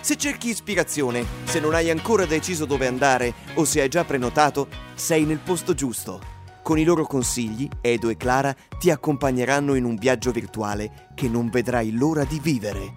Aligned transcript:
Se 0.00 0.16
cerchi 0.16 0.48
ispirazione, 0.48 1.24
se 1.44 1.60
non 1.60 1.74
hai 1.74 1.90
ancora 1.90 2.24
deciso 2.24 2.64
dove 2.64 2.86
andare 2.86 3.34
o 3.54 3.64
se 3.64 3.80
hai 3.80 3.88
già 3.88 4.04
prenotato, 4.04 4.68
sei 4.94 5.24
nel 5.24 5.38
posto 5.38 5.74
giusto. 5.74 6.20
Con 6.62 6.78
i 6.78 6.84
loro 6.84 7.04
consigli, 7.04 7.68
Edo 7.80 8.08
e 8.08 8.16
Clara 8.16 8.54
ti 8.78 8.90
accompagneranno 8.90 9.74
in 9.74 9.84
un 9.84 9.96
viaggio 9.96 10.30
virtuale 10.30 11.08
che 11.14 11.28
non 11.28 11.50
vedrai 11.50 11.92
l'ora 11.92 12.24
di 12.24 12.38
vivere. 12.40 12.94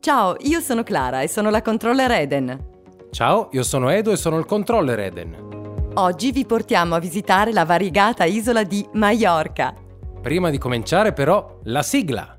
Ciao, 0.00 0.36
io 0.40 0.60
sono 0.60 0.82
Clara 0.82 1.22
e 1.22 1.28
sono 1.28 1.50
la 1.50 1.62
controller 1.62 2.10
Eden. 2.10 2.66
Ciao, 3.10 3.48
io 3.52 3.62
sono 3.62 3.90
Edo 3.90 4.12
e 4.12 4.16
sono 4.16 4.38
il 4.38 4.46
controller 4.46 4.98
Eden. 4.98 5.90
Oggi 5.94 6.32
vi 6.32 6.44
portiamo 6.44 6.94
a 6.94 7.00
visitare 7.00 7.52
la 7.52 7.64
variegata 7.64 8.24
isola 8.24 8.62
di 8.62 8.86
Maiorca. 8.92 9.74
Prima 10.22 10.50
di 10.50 10.58
cominciare 10.58 11.12
però, 11.12 11.60
la 11.64 11.82
sigla. 11.82 12.37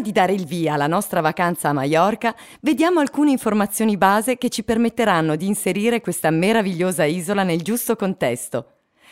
Di 0.00 0.12
dare 0.12 0.32
il 0.32 0.46
via 0.46 0.74
alla 0.74 0.86
nostra 0.86 1.20
vacanza 1.20 1.68
a 1.68 1.72
Maiorca, 1.74 2.34
vediamo 2.62 3.00
alcune 3.00 3.32
informazioni 3.32 3.98
base 3.98 4.38
che 4.38 4.48
ci 4.48 4.62
permetteranno 4.64 5.36
di 5.36 5.46
inserire 5.46 6.00
questa 6.00 6.30
meravigliosa 6.30 7.04
isola 7.04 7.42
nel 7.42 7.60
giusto 7.60 7.96
contesto. 7.96 8.66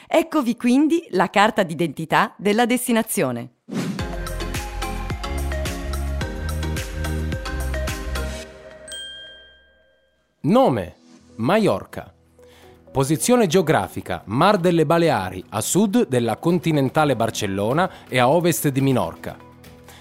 Eccovi 0.07 0.57
quindi 0.57 1.07
la 1.11 1.29
carta 1.29 1.63
d'identità 1.63 2.35
della 2.39 2.65
destinazione. 2.65 3.51
Nome: 10.41 10.95
Maiorca. 11.37 12.15
Posizione 12.91 13.47
geografica: 13.47 14.23
Mar 14.25 14.57
delle 14.57 14.87
Baleari, 14.87 15.45
a 15.51 15.61
sud 15.61 16.09
della 16.09 16.39
continentale 16.39 17.15
Barcellona 17.15 17.91
e 18.09 18.19
a 18.19 18.31
ovest 18.31 18.69
di 18.69 18.81
Minorca. 18.81 19.48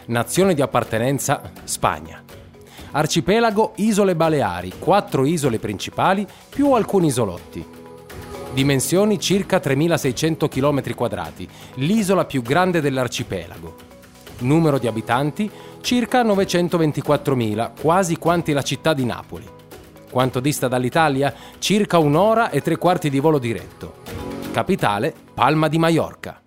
Nazione 0.07 0.53
di 0.53 0.61
appartenenza: 0.61 1.41
Spagna. 1.65 2.23
Arcipelago 2.91 3.73
Isole 3.75 4.15
Baleari, 4.15 4.71
quattro 4.79 5.25
isole 5.25 5.59
principali 5.59 6.25
più 6.49 6.71
alcuni 6.71 7.07
isolotti. 7.07 7.65
Dimensioni 8.53 9.19
circa 9.19 9.59
3600 9.59 10.45
km2, 10.47 11.47
l'isola 11.75 12.23
più 12.23 12.41
grande 12.41 12.79
dell'arcipelago. 12.79 13.75
Numero 14.39 14.79
di 14.79 14.87
abitanti 14.87 15.51
circa 15.81 16.23
924.000, 16.23 17.71
quasi 17.81 18.17
quanti 18.17 18.53
la 18.53 18.61
città 18.61 18.93
di 18.93 19.03
Napoli. 19.03 19.45
Quanto 20.09 20.39
dista 20.39 20.69
dall'Italia? 20.69 21.33
Circa 21.59 21.97
un'ora 21.97 22.49
e 22.49 22.61
tre 22.61 22.77
quarti 22.77 23.09
di 23.09 23.19
volo 23.19 23.39
diretto. 23.39 23.95
Capitale 24.53 25.13
Palma 25.33 25.67
di 25.67 25.77
Maiorca. 25.77 26.41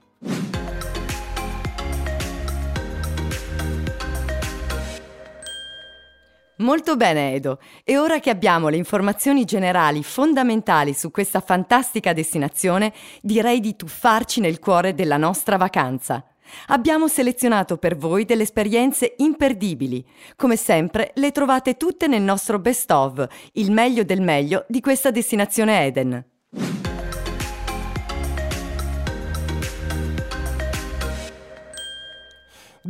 Molto 6.60 6.94
bene 6.96 7.32
Edo, 7.32 7.58
e 7.84 7.96
ora 7.96 8.20
che 8.20 8.28
abbiamo 8.28 8.68
le 8.68 8.76
informazioni 8.76 9.46
generali 9.46 10.02
fondamentali 10.02 10.92
su 10.92 11.10
questa 11.10 11.40
fantastica 11.40 12.12
destinazione, 12.12 12.92
direi 13.22 13.60
di 13.60 13.76
tuffarci 13.76 14.40
nel 14.40 14.58
cuore 14.58 14.94
della 14.94 15.16
nostra 15.16 15.56
vacanza. 15.56 16.22
Abbiamo 16.66 17.08
selezionato 17.08 17.78
per 17.78 17.96
voi 17.96 18.26
delle 18.26 18.42
esperienze 18.42 19.14
imperdibili. 19.18 20.04
Come 20.36 20.56
sempre, 20.56 21.12
le 21.14 21.32
trovate 21.32 21.78
tutte 21.78 22.06
nel 22.08 22.22
nostro 22.22 22.58
best 22.58 22.90
of, 22.90 23.26
il 23.52 23.72
meglio 23.72 24.04
del 24.04 24.20
meglio 24.20 24.66
di 24.68 24.80
questa 24.80 25.10
destinazione 25.10 25.86
Eden. 25.86 26.24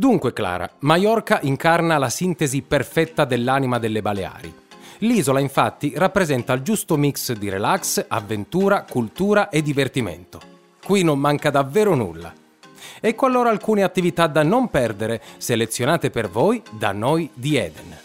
Dunque, 0.01 0.33
Clara, 0.33 0.67
Maiorca 0.79 1.41
incarna 1.43 1.99
la 1.99 2.09
sintesi 2.09 2.63
perfetta 2.63 3.23
dell'anima 3.23 3.77
delle 3.77 4.01
Baleari. 4.01 4.51
L'isola, 5.01 5.39
infatti, 5.39 5.93
rappresenta 5.95 6.53
il 6.53 6.63
giusto 6.63 6.97
mix 6.97 7.33
di 7.33 7.49
relax, 7.49 8.05
avventura, 8.07 8.83
cultura 8.89 9.49
e 9.49 9.61
divertimento. 9.61 10.41
Qui 10.83 11.03
non 11.03 11.19
manca 11.19 11.51
davvero 11.51 11.93
nulla. 11.93 12.33
Ecco 12.99 13.27
allora 13.27 13.51
alcune 13.51 13.83
attività 13.83 14.25
da 14.25 14.41
non 14.41 14.69
perdere, 14.69 15.21
selezionate 15.37 16.09
per 16.09 16.31
voi 16.31 16.63
da 16.71 16.93
noi 16.93 17.29
di 17.35 17.57
Eden. 17.57 17.95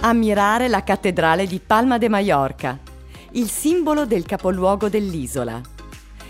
Ammirare 0.00 0.66
la 0.66 0.82
cattedrale 0.82 1.46
di 1.46 1.60
Palma 1.64 1.96
de 1.96 2.08
Mallorca, 2.08 2.76
il 3.30 3.48
simbolo 3.48 4.04
del 4.04 4.26
capoluogo 4.26 4.88
dell'isola. 4.88 5.74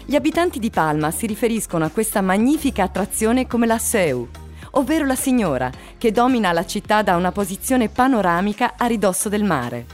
Gli 0.08 0.14
abitanti 0.14 0.60
di 0.60 0.70
Palma 0.70 1.10
si 1.10 1.26
riferiscono 1.26 1.84
a 1.84 1.90
questa 1.90 2.20
magnifica 2.20 2.84
attrazione 2.84 3.48
come 3.48 3.66
la 3.66 3.76
Seu, 3.76 4.28
ovvero 4.72 5.04
la 5.04 5.16
signora, 5.16 5.68
che 5.98 6.12
domina 6.12 6.52
la 6.52 6.64
città 6.64 7.02
da 7.02 7.16
una 7.16 7.32
posizione 7.32 7.88
panoramica 7.88 8.74
a 8.78 8.86
ridosso 8.86 9.28
del 9.28 9.42
mare. 9.42 9.86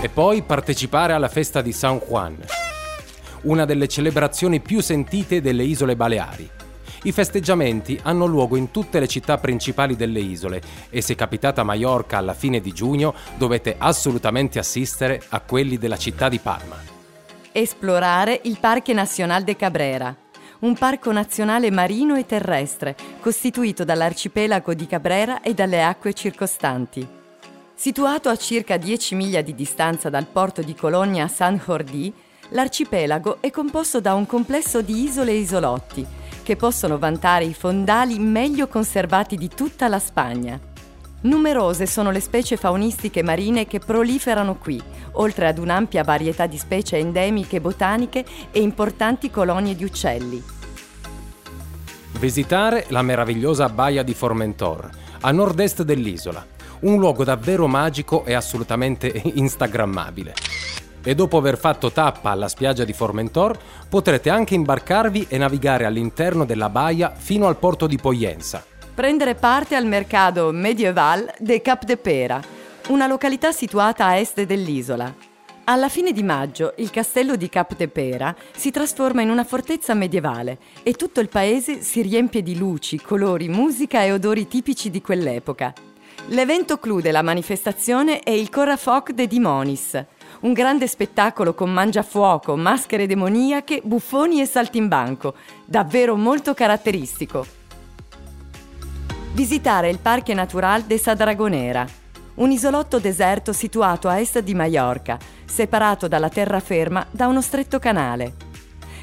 E 0.00 0.08
poi 0.08 0.42
partecipare 0.42 1.12
alla 1.12 1.28
festa 1.28 1.62
di 1.62 1.70
San 1.70 1.98
Juan, 1.98 2.38
una 3.42 3.64
delle 3.64 3.86
celebrazioni 3.86 4.58
più 4.58 4.80
sentite 4.80 5.40
delle 5.40 5.62
isole 5.62 5.94
Baleari. 5.94 6.50
I 7.04 7.12
festeggiamenti 7.12 8.00
hanno 8.02 8.26
luogo 8.26 8.56
in 8.56 8.72
tutte 8.72 8.98
le 8.98 9.06
città 9.06 9.38
principali 9.38 9.94
delle 9.94 10.18
isole 10.18 10.60
e 10.90 11.02
se 11.02 11.14
capitate 11.14 11.60
a 11.60 11.64
Maiorca 11.64 12.18
alla 12.18 12.34
fine 12.34 12.60
di 12.60 12.72
giugno 12.72 13.14
dovete 13.36 13.76
assolutamente 13.78 14.58
assistere 14.58 15.22
a 15.28 15.38
quelli 15.38 15.78
della 15.78 15.96
città 15.96 16.28
di 16.28 16.40
Palma. 16.40 16.97
Esplorare 17.60 18.40
il 18.44 18.56
Parque 18.60 18.94
Nacional 18.94 19.42
de 19.42 19.56
Cabrera, 19.56 20.14
un 20.60 20.78
parco 20.78 21.10
nazionale 21.10 21.72
marino 21.72 22.14
e 22.14 22.24
terrestre 22.24 22.94
costituito 23.18 23.82
dall'arcipelago 23.82 24.74
di 24.74 24.86
Cabrera 24.86 25.40
e 25.40 25.54
dalle 25.54 25.82
acque 25.82 26.12
circostanti. 26.12 27.04
Situato 27.74 28.28
a 28.28 28.36
circa 28.36 28.76
10 28.76 29.16
miglia 29.16 29.40
di 29.40 29.56
distanza 29.56 30.08
dal 30.08 30.26
porto 30.26 30.62
di 30.62 30.76
Colonia 30.76 31.26
San 31.26 31.56
Jordi, 31.56 32.14
l'arcipelago 32.50 33.38
è 33.40 33.50
composto 33.50 34.00
da 34.00 34.14
un 34.14 34.24
complesso 34.24 34.80
di 34.80 35.02
isole 35.02 35.32
e 35.32 35.38
isolotti 35.38 36.06
che 36.44 36.54
possono 36.54 36.96
vantare 36.96 37.44
i 37.44 37.54
fondali 37.54 38.20
meglio 38.20 38.68
conservati 38.68 39.34
di 39.34 39.48
tutta 39.48 39.88
la 39.88 39.98
Spagna. 39.98 40.67
Numerose 41.20 41.86
sono 41.86 42.12
le 42.12 42.20
specie 42.20 42.56
faunistiche 42.56 43.24
marine 43.24 43.66
che 43.66 43.80
proliferano 43.80 44.54
qui, 44.54 44.80
oltre 45.12 45.48
ad 45.48 45.58
un'ampia 45.58 46.04
varietà 46.04 46.46
di 46.46 46.56
specie 46.56 46.96
endemiche 46.96 47.60
botaniche 47.60 48.24
e 48.52 48.60
importanti 48.60 49.28
colonie 49.28 49.74
di 49.74 49.82
uccelli. 49.82 50.40
Visitare 52.20 52.84
la 52.88 53.02
meravigliosa 53.02 53.68
baia 53.68 54.04
di 54.04 54.14
Formentor, 54.14 54.90
a 55.22 55.32
nord-est 55.32 55.82
dell'isola, 55.82 56.46
un 56.80 57.00
luogo 57.00 57.24
davvero 57.24 57.66
magico 57.66 58.24
e 58.24 58.34
assolutamente 58.34 59.08
instagrammabile. 59.34 60.34
E 61.02 61.14
dopo 61.16 61.36
aver 61.36 61.58
fatto 61.58 61.90
tappa 61.90 62.30
alla 62.30 62.48
spiaggia 62.48 62.84
di 62.84 62.92
Formentor, 62.92 63.58
potrete 63.88 64.30
anche 64.30 64.54
imbarcarvi 64.54 65.26
e 65.28 65.36
navigare 65.36 65.84
all'interno 65.84 66.44
della 66.44 66.68
baia 66.68 67.12
fino 67.16 67.48
al 67.48 67.56
porto 67.56 67.88
di 67.88 67.96
Poyensa, 67.96 68.62
prendere 68.98 69.36
parte 69.36 69.76
al 69.76 69.86
mercato 69.86 70.50
medieval 70.50 71.32
de 71.38 71.62
Cap 71.62 71.84
de 71.84 71.96
Pera, 71.96 72.42
una 72.88 73.06
località 73.06 73.52
situata 73.52 74.06
a 74.06 74.18
est 74.18 74.42
dell'isola. 74.42 75.14
Alla 75.66 75.88
fine 75.88 76.10
di 76.10 76.24
maggio 76.24 76.74
il 76.78 76.90
castello 76.90 77.36
di 77.36 77.48
Cap 77.48 77.76
de 77.76 77.86
Pera 77.86 78.34
si 78.56 78.72
trasforma 78.72 79.22
in 79.22 79.30
una 79.30 79.44
fortezza 79.44 79.94
medievale 79.94 80.58
e 80.82 80.94
tutto 80.94 81.20
il 81.20 81.28
paese 81.28 81.80
si 81.80 82.02
riempie 82.02 82.42
di 82.42 82.58
luci, 82.58 83.00
colori, 83.00 83.48
musica 83.48 84.02
e 84.02 84.10
odori 84.10 84.48
tipici 84.48 84.90
di 84.90 85.00
quell'epoca. 85.00 85.72
L'evento 86.30 86.78
clou 86.78 87.00
della 87.00 87.22
manifestazione 87.22 88.18
è 88.18 88.30
il 88.30 88.50
Corafoc 88.50 89.12
de 89.12 89.28
Dimonis, 89.28 90.04
un 90.40 90.52
grande 90.52 90.88
spettacolo 90.88 91.54
con 91.54 91.72
mangiafuoco, 91.72 92.56
maschere 92.56 93.06
demoniache, 93.06 93.80
buffoni 93.84 94.40
e 94.40 94.46
saltimbanco, 94.46 95.34
davvero 95.66 96.16
molto 96.16 96.52
caratteristico 96.52 97.57
visitare 99.38 99.88
il 99.88 100.00
Parque 100.00 100.34
Natural 100.34 100.82
de 100.82 100.98
Sa 100.98 101.14
Dragonera, 101.14 101.86
un 102.34 102.50
isolotto 102.50 102.98
deserto 102.98 103.52
situato 103.52 104.08
a 104.08 104.18
est 104.18 104.40
di 104.40 104.52
Maiorca, 104.52 105.16
separato 105.44 106.08
dalla 106.08 106.28
terraferma 106.28 107.06
da 107.12 107.28
uno 107.28 107.40
stretto 107.40 107.78
canale. 107.78 108.34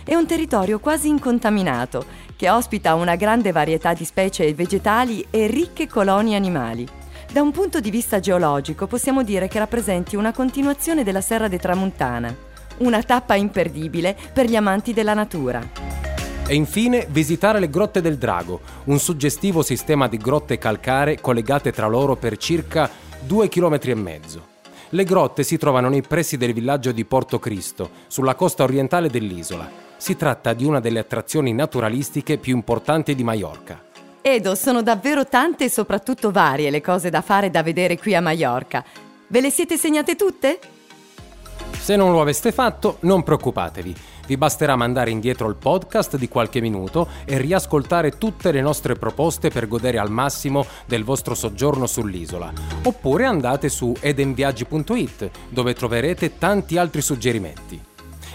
È 0.03 0.13
un 0.13 0.25
territorio 0.25 0.79
quasi 0.79 1.07
incontaminato, 1.07 2.05
che 2.35 2.49
ospita 2.49 2.95
una 2.95 3.15
grande 3.15 3.53
varietà 3.53 3.93
di 3.93 4.03
specie 4.03 4.53
vegetali 4.53 5.25
e 5.29 5.47
ricche 5.47 5.87
colonie 5.87 6.35
animali. 6.35 6.85
Da 7.31 7.41
un 7.41 7.51
punto 7.51 7.79
di 7.79 7.89
vista 7.89 8.19
geologico 8.19 8.87
possiamo 8.87 9.23
dire 9.23 9.47
che 9.47 9.59
rappresenti 9.59 10.17
una 10.17 10.33
continuazione 10.33 11.05
della 11.05 11.21
Serra 11.21 11.47
de 11.47 11.59
Tramuntana, 11.59 12.35
una 12.79 13.01
tappa 13.03 13.35
imperdibile 13.35 14.17
per 14.33 14.47
gli 14.47 14.57
amanti 14.57 14.91
della 14.91 15.13
natura. 15.13 16.14
E 16.47 16.53
infine 16.53 17.07
visitare 17.09 17.59
le 17.59 17.71
Grotte 17.71 18.01
del 18.01 18.19
Drago, 18.19 18.59
un 18.85 18.99
suggestivo 18.99 19.63
sistema 19.63 20.07
di 20.07 20.17
grotte 20.17 20.59
calcaree 20.59 21.19
collegate 21.19 21.71
tra 21.71 21.87
loro 21.87 22.15
per 22.15 22.37
circa 22.37 22.87
2 23.21 23.49
km 23.49 23.79
e 23.81 23.95
mezzo. 23.95 24.47
Le 24.89 25.03
grotte 25.05 25.41
si 25.41 25.57
trovano 25.57 25.89
nei 25.89 26.03
pressi 26.03 26.37
del 26.37 26.53
villaggio 26.53 26.91
di 26.91 27.03
Porto 27.03 27.39
Cristo, 27.39 27.89
sulla 28.05 28.35
costa 28.35 28.61
orientale 28.61 29.09
dell'isola. 29.09 29.67
Si 29.97 30.15
tratta 30.15 30.53
di 30.53 30.65
una 30.65 30.79
delle 30.79 30.99
attrazioni 30.99 31.51
naturalistiche 31.51 32.37
più 32.37 32.55
importanti 32.55 33.15
di 33.15 33.23
Maiorca. 33.23 33.81
Edo, 34.21 34.53
sono 34.53 34.83
davvero 34.83 35.25
tante 35.25 35.63
e 35.63 35.69
soprattutto 35.69 36.29
varie 36.29 36.69
le 36.69 36.81
cose 36.81 37.09
da 37.09 37.21
fare 37.21 37.47
e 37.47 37.49
da 37.49 37.63
vedere 37.63 37.97
qui 37.97 38.13
a 38.13 38.21
Maiorca. 38.21 38.83
Ve 39.27 39.41
le 39.41 39.49
siete 39.49 39.77
segnate 39.77 40.15
tutte? 40.15 40.59
Se 41.71 41.95
non 41.95 42.11
lo 42.11 42.21
aveste 42.21 42.51
fatto, 42.51 42.97
non 43.01 43.23
preoccupatevi. 43.23 43.95
Vi 44.27 44.37
basterà 44.37 44.75
mandare 44.75 45.11
indietro 45.11 45.47
il 45.47 45.55
podcast 45.55 46.17
di 46.17 46.27
qualche 46.27 46.61
minuto 46.61 47.07
e 47.25 47.37
riascoltare 47.37 48.17
tutte 48.17 48.51
le 48.51 48.61
nostre 48.61 48.95
proposte 48.95 49.49
per 49.49 49.67
godere 49.67 49.99
al 49.99 50.09
massimo 50.09 50.65
del 50.85 51.03
vostro 51.03 51.35
soggiorno 51.35 51.85
sull'isola. 51.85 52.51
Oppure 52.83 53.25
andate 53.25 53.69
su 53.69 53.93
edenviaggi.it 53.99 55.29
dove 55.49 55.73
troverete 55.73 56.37
tanti 56.37 56.77
altri 56.77 57.01
suggerimenti. 57.01 57.81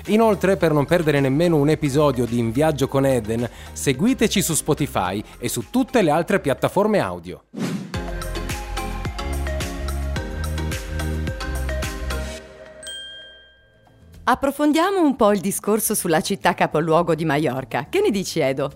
Inoltre, 0.07 0.57
per 0.57 0.73
non 0.73 0.87
perdere 0.87 1.21
nemmeno 1.21 1.57
un 1.57 1.69
episodio 1.69 2.25
di 2.25 2.39
In 2.39 2.53
Viaggio 2.53 2.89
con 2.89 3.05
Eden, 3.05 3.49
seguiteci 3.73 4.41
su 4.41 4.55
Spotify 4.55 5.23
e 5.39 5.49
su 5.49 5.71
tutte 5.71 6.03
le 6.03 6.11
altre 6.11 6.41
piattaforme 6.41 7.01
audio. 7.01 7.43
Approfondiamo 14.31 15.03
un 15.03 15.17
po' 15.17 15.33
il 15.33 15.41
discorso 15.41 15.93
sulla 15.93 16.21
città 16.21 16.55
capoluogo 16.55 17.17
di 17.17 17.25
Maiorca. 17.25 17.87
Che 17.91 18.01
ne 18.01 18.13
dici, 18.13 18.39
Edo? 18.39 18.71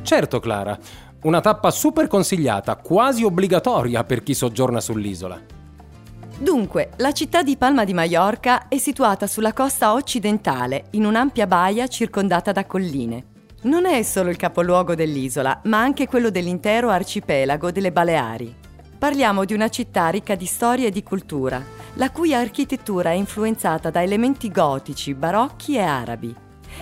Certo, 0.00 0.40
Clara. 0.40 0.78
Una 1.24 1.42
tappa 1.42 1.70
super 1.70 2.06
consigliata, 2.06 2.76
quasi 2.76 3.22
obbligatoria 3.22 4.04
per 4.04 4.22
chi 4.22 4.32
soggiorna 4.32 4.80
sull'isola. 4.80 5.38
Dunque, 6.38 6.92
la 6.96 7.12
città 7.12 7.42
di 7.42 7.58
Palma 7.58 7.84
di 7.84 7.92
Maiorca 7.92 8.68
è 8.68 8.78
situata 8.78 9.26
sulla 9.26 9.52
costa 9.52 9.92
occidentale, 9.92 10.84
in 10.92 11.04
un'ampia 11.04 11.46
baia 11.46 11.86
circondata 11.86 12.50
da 12.50 12.64
colline. 12.64 13.24
Non 13.64 13.84
è 13.84 14.02
solo 14.02 14.30
il 14.30 14.36
capoluogo 14.36 14.94
dell'isola, 14.94 15.60
ma 15.64 15.78
anche 15.78 16.08
quello 16.08 16.30
dell'intero 16.30 16.88
arcipelago 16.88 17.70
delle 17.70 17.92
Baleari. 17.92 18.59
Parliamo 19.00 19.46
di 19.46 19.54
una 19.54 19.70
città 19.70 20.10
ricca 20.10 20.34
di 20.34 20.44
storia 20.44 20.88
e 20.88 20.90
di 20.90 21.02
cultura, 21.02 21.64
la 21.94 22.10
cui 22.10 22.34
architettura 22.34 23.08
è 23.08 23.14
influenzata 23.14 23.88
da 23.88 24.02
elementi 24.02 24.50
gotici, 24.50 25.14
barocchi 25.14 25.76
e 25.76 25.80
arabi. 25.80 26.36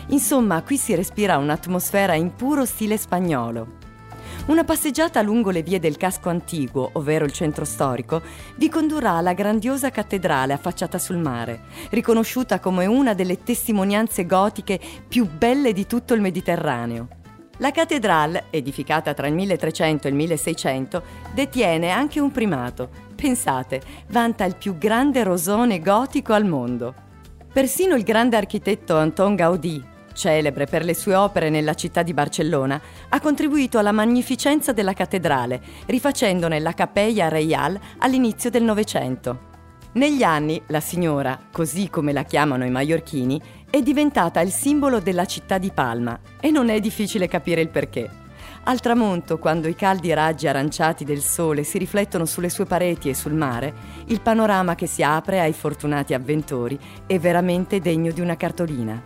Insomma, 0.09 0.61
qui 0.63 0.79
si 0.79 0.97
respira 0.97 1.37
un'atmosfera 1.37 2.15
in 2.15 2.35
puro 2.35 2.65
stile 2.65 2.97
spagnolo. 2.97 3.77
Una 4.47 4.65
passeggiata 4.65 5.23
lungo 5.23 5.51
le 5.51 5.63
vie 5.63 5.79
del 5.79 5.97
casco 5.97 6.29
antiguo, 6.29 6.91
ovvero 6.95 7.25
il 7.25 7.31
centro 7.31 7.65
storico, 7.65 8.21
vi 8.57 8.69
condurrà 8.69 9.13
alla 9.13 9.33
grandiosa 9.33 9.91
cattedrale 9.91 10.53
affacciata 10.53 10.99
sul 10.99 11.19
mare, 11.19 11.67
riconosciuta 11.91 12.59
come 12.59 12.85
una 12.87 13.15
delle 13.15 13.45
testimonianze 13.45 14.27
gotiche 14.27 14.81
più 15.07 15.25
belle 15.25 15.73
di 15.73 15.87
tutto 15.87 16.15
il 16.15 16.21
Mediterraneo. 16.21 17.18
La 17.61 17.73
cattedrale, 17.73 18.45
edificata 18.51 19.15
tra 19.15 19.27
il 19.27 19.35
1300 19.35 20.07
e 20.07 20.11
il 20.11 20.17
1600, 20.17 21.03
detiene 21.35 21.91
anche 21.91 22.21
un 22.21 22.31
primato. 22.31 22.89
Pensate, 23.17 23.81
vanta 24.11 24.45
il 24.45 24.55
più 24.55 24.79
grande 24.79 25.25
rosone 25.25 25.81
gotico 25.81 26.33
al 26.33 26.45
mondo. 26.45 26.95
Persino 27.53 27.97
il 27.97 28.05
grande 28.05 28.37
architetto 28.37 28.97
Anton 28.97 29.35
Gaudí, 29.35 29.83
celebre 30.13 30.67
per 30.67 30.85
le 30.85 30.95
sue 30.95 31.17
opere 31.17 31.51
nella 31.51 31.75
città 31.75 32.05
di 32.05 32.15
Barcellona, 32.15 32.81
ha 33.09 33.21
contribuito 33.21 33.79
alla 33.79 33.91
magnificenza 33.91 34.73
della 34.73 34.93
cattedrale, 34.93 35.61
rifacendone 35.87 36.61
la 36.61 36.75
Capella 36.75 37.29
Reial 37.29 37.79
all'inizio 37.99 38.51
del 38.51 38.63
Novecento. 38.63 39.48
Negli 39.99 40.23
anni 40.23 40.63
la 40.69 40.79
signora, 40.79 41.37
così 41.51 41.91
come 41.91 42.13
la 42.13 42.23
chiamano 42.23 42.65
i 42.65 42.71
maiorchini, 42.71 43.43
è 43.69 43.83
diventata 43.83 44.41
il 44.41 44.53
simbolo 44.53 45.01
della 45.01 45.25
città 45.25 45.59
di 45.59 45.73
Palma 45.75 46.21
e 46.41 46.53
non 46.53 46.69
è 46.69 46.79
difficile 46.79 47.27
capire 47.27 47.63
il 47.63 47.69
perché. 47.69 48.09
Al 48.63 48.79
tramonto, 48.79 49.39
quando 49.39 49.67
i 49.67 49.75
caldi 49.75 50.15
raggi 50.15 50.47
aranciati 50.47 51.05
del 51.05 51.21
sole 51.21 51.65
si 51.65 51.79
riflettono 51.79 52.27
sulle 52.27 52.49
sue 52.49 52.65
pareti 52.65 53.09
e 53.09 53.15
sul 53.15 53.35
mare, 53.35 53.75
il 54.05 54.21
panorama 54.21 54.77
che 54.77 54.87
si 54.87 55.03
apre 55.03 55.41
ai 55.41 55.53
fortunati 55.53 56.15
avventori 56.15 56.79
è 57.05 57.19
veramente 57.19 57.81
degno 57.81 58.13
di 58.13 58.21
una 58.21 58.37
cartolina 58.37 59.03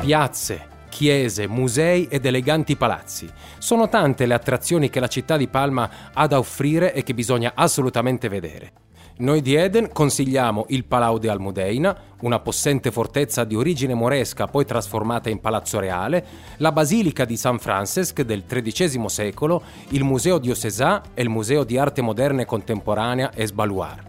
piazze, 0.00 0.68
chiese, 0.88 1.46
musei 1.48 2.06
ed 2.08 2.24
eleganti 2.24 2.76
palazzi. 2.76 3.28
Sono 3.58 3.90
tante 3.90 4.24
le 4.24 4.32
attrazioni 4.32 4.88
che 4.88 5.00
la 5.00 5.08
città 5.08 5.36
di 5.36 5.48
Palma 5.48 5.90
ha 6.14 6.26
da 6.26 6.38
offrire 6.38 6.94
e 6.94 7.02
che 7.02 7.12
bisogna 7.12 7.52
assolutamente 7.54 8.28
vedere. 8.30 8.83
Noi 9.16 9.42
di 9.42 9.54
Eden 9.54 9.92
consigliamo 9.92 10.64
il 10.70 10.84
Palau 10.86 11.18
de 11.18 11.28
Almudeina, 11.28 11.96
una 12.22 12.40
possente 12.40 12.90
fortezza 12.90 13.44
di 13.44 13.54
origine 13.54 13.94
moresca 13.94 14.48
poi 14.48 14.64
trasformata 14.64 15.30
in 15.30 15.38
palazzo 15.38 15.78
reale, 15.78 16.26
la 16.56 16.72
Basilica 16.72 17.24
di 17.24 17.36
San 17.36 17.60
Francesc 17.60 18.22
del 18.22 18.42
XIII 18.44 19.08
secolo, 19.08 19.62
il 19.90 20.02
Museo 20.02 20.38
diocesà 20.38 21.00
e 21.14 21.22
il 21.22 21.28
Museo 21.28 21.62
di 21.62 21.78
arte 21.78 22.02
moderna 22.02 22.42
e 22.42 22.44
contemporanea 22.44 23.30
Esbaluar. 23.32 24.02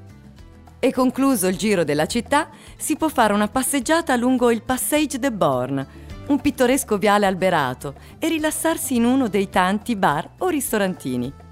E 0.79 0.91
concluso 0.91 1.45
il 1.45 1.57
giro 1.57 1.83
della 1.83 2.07
città, 2.07 2.49
si 2.75 2.97
può 2.97 3.07
fare 3.07 3.33
una 3.33 3.47
passeggiata 3.47 4.15
lungo 4.15 4.49
il 4.49 4.63
Passage 4.63 5.19
de 5.19 5.31
Born, 5.31 5.87
un 6.29 6.41
pittoresco 6.41 6.97
viale 6.97 7.27
alberato, 7.27 7.93
e 8.17 8.27
rilassarsi 8.27 8.95
in 8.95 9.05
uno 9.05 9.27
dei 9.27 9.49
tanti 9.49 9.95
bar 9.95 10.31
o 10.39 10.47
ristorantini. 10.47 11.44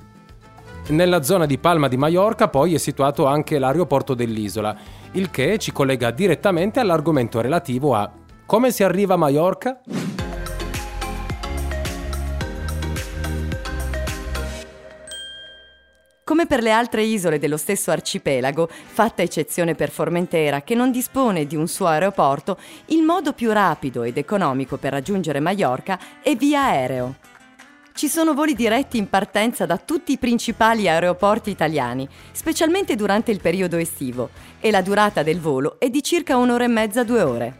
Nella 0.89 1.23
zona 1.23 1.45
di 1.45 1.57
Palma 1.57 1.87
di 1.87 1.95
Mallorca 1.95 2.49
poi 2.49 2.73
è 2.73 2.77
situato 2.77 3.25
anche 3.25 3.57
l'aeroporto 3.57 4.13
dell'isola, 4.13 4.75
il 5.13 5.31
che 5.31 5.57
ci 5.57 5.71
collega 5.71 6.11
direttamente 6.11 6.81
all'argomento 6.81 7.39
relativo 7.39 7.95
a 7.95 8.11
come 8.45 8.69
si 8.69 8.83
arriva 8.83 9.13
a 9.13 9.17
Mallorca? 9.17 9.79
Come 16.25 16.47
per 16.47 16.61
le 16.61 16.71
altre 16.71 17.03
isole 17.03 17.39
dello 17.39 17.57
stesso 17.57 17.89
arcipelago, 17.91 18.67
fatta 18.69 19.21
eccezione 19.21 19.75
per 19.75 19.89
Formentera, 19.89 20.63
che 20.63 20.75
non 20.75 20.91
dispone 20.91 21.45
di 21.45 21.55
un 21.55 21.67
suo 21.67 21.87
aeroporto, 21.87 22.57
il 22.87 23.03
modo 23.03 23.31
più 23.31 23.51
rapido 23.51 24.03
ed 24.03 24.17
economico 24.17 24.75
per 24.77 24.91
raggiungere 24.91 25.39
Mallorca 25.39 25.97
è 26.21 26.35
via 26.35 26.63
aereo. 26.63 27.15
Ci 27.95 28.07
sono 28.09 28.33
voli 28.33 28.55
diretti 28.55 28.97
in 28.97 29.07
partenza 29.07 29.67
da 29.67 29.77
tutti 29.77 30.13
i 30.13 30.17
principali 30.17 30.89
aeroporti 30.89 31.51
italiani, 31.51 32.09
specialmente 32.31 32.95
durante 32.95 33.29
il 33.29 33.39
periodo 33.39 33.77
estivo, 33.77 34.31
e 34.59 34.71
la 34.71 34.81
durata 34.81 35.21
del 35.21 35.39
volo 35.39 35.79
è 35.79 35.89
di 35.89 36.01
circa 36.01 36.35
un'ora 36.35 36.63
e 36.63 36.67
mezza, 36.67 37.03
due 37.03 37.21
ore. 37.21 37.55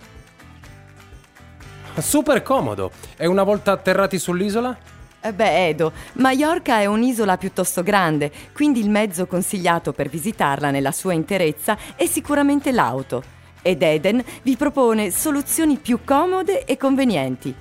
Super 1.99 2.41
comodo! 2.41 2.91
E 3.15 3.27
una 3.27 3.43
volta 3.43 3.73
atterrati 3.73 4.17
sull'isola? 4.17 4.75
Eh 5.21 5.33
beh, 5.33 5.67
Edo, 5.67 5.93
Mallorca 6.13 6.79
è 6.79 6.87
un'isola 6.87 7.37
piuttosto 7.37 7.83
grande, 7.83 8.31
quindi 8.53 8.79
il 8.79 8.89
mezzo 8.89 9.27
consigliato 9.27 9.93
per 9.93 10.09
visitarla 10.09 10.71
nella 10.71 10.91
sua 10.91 11.13
interezza 11.13 11.77
è 11.95 12.07
sicuramente 12.07 12.71
l'auto. 12.71 13.23
Ed 13.61 13.83
Eden 13.83 14.21
vi 14.41 14.57
propone 14.57 15.11
soluzioni 15.11 15.77
più 15.77 15.99
comode 16.03 16.65
e 16.65 16.75
convenienti. 16.75 17.55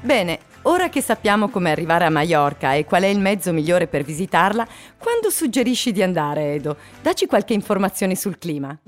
Bene, 0.00 0.38
ora 0.62 0.88
che 0.88 1.00
sappiamo 1.00 1.48
come 1.48 1.70
arrivare 1.70 2.04
a 2.04 2.10
Mallorca 2.10 2.74
e 2.74 2.84
qual 2.84 3.02
è 3.02 3.06
il 3.06 3.20
mezzo 3.20 3.52
migliore 3.52 3.86
per 3.86 4.02
visitarla, 4.02 4.66
quando 4.98 5.30
suggerisci 5.30 5.92
di 5.92 6.02
andare, 6.02 6.54
Edo? 6.54 6.76
Dacci 7.00 7.26
qualche 7.26 7.54
informazione 7.54 8.14
sul 8.14 8.38
clima. 8.38 8.78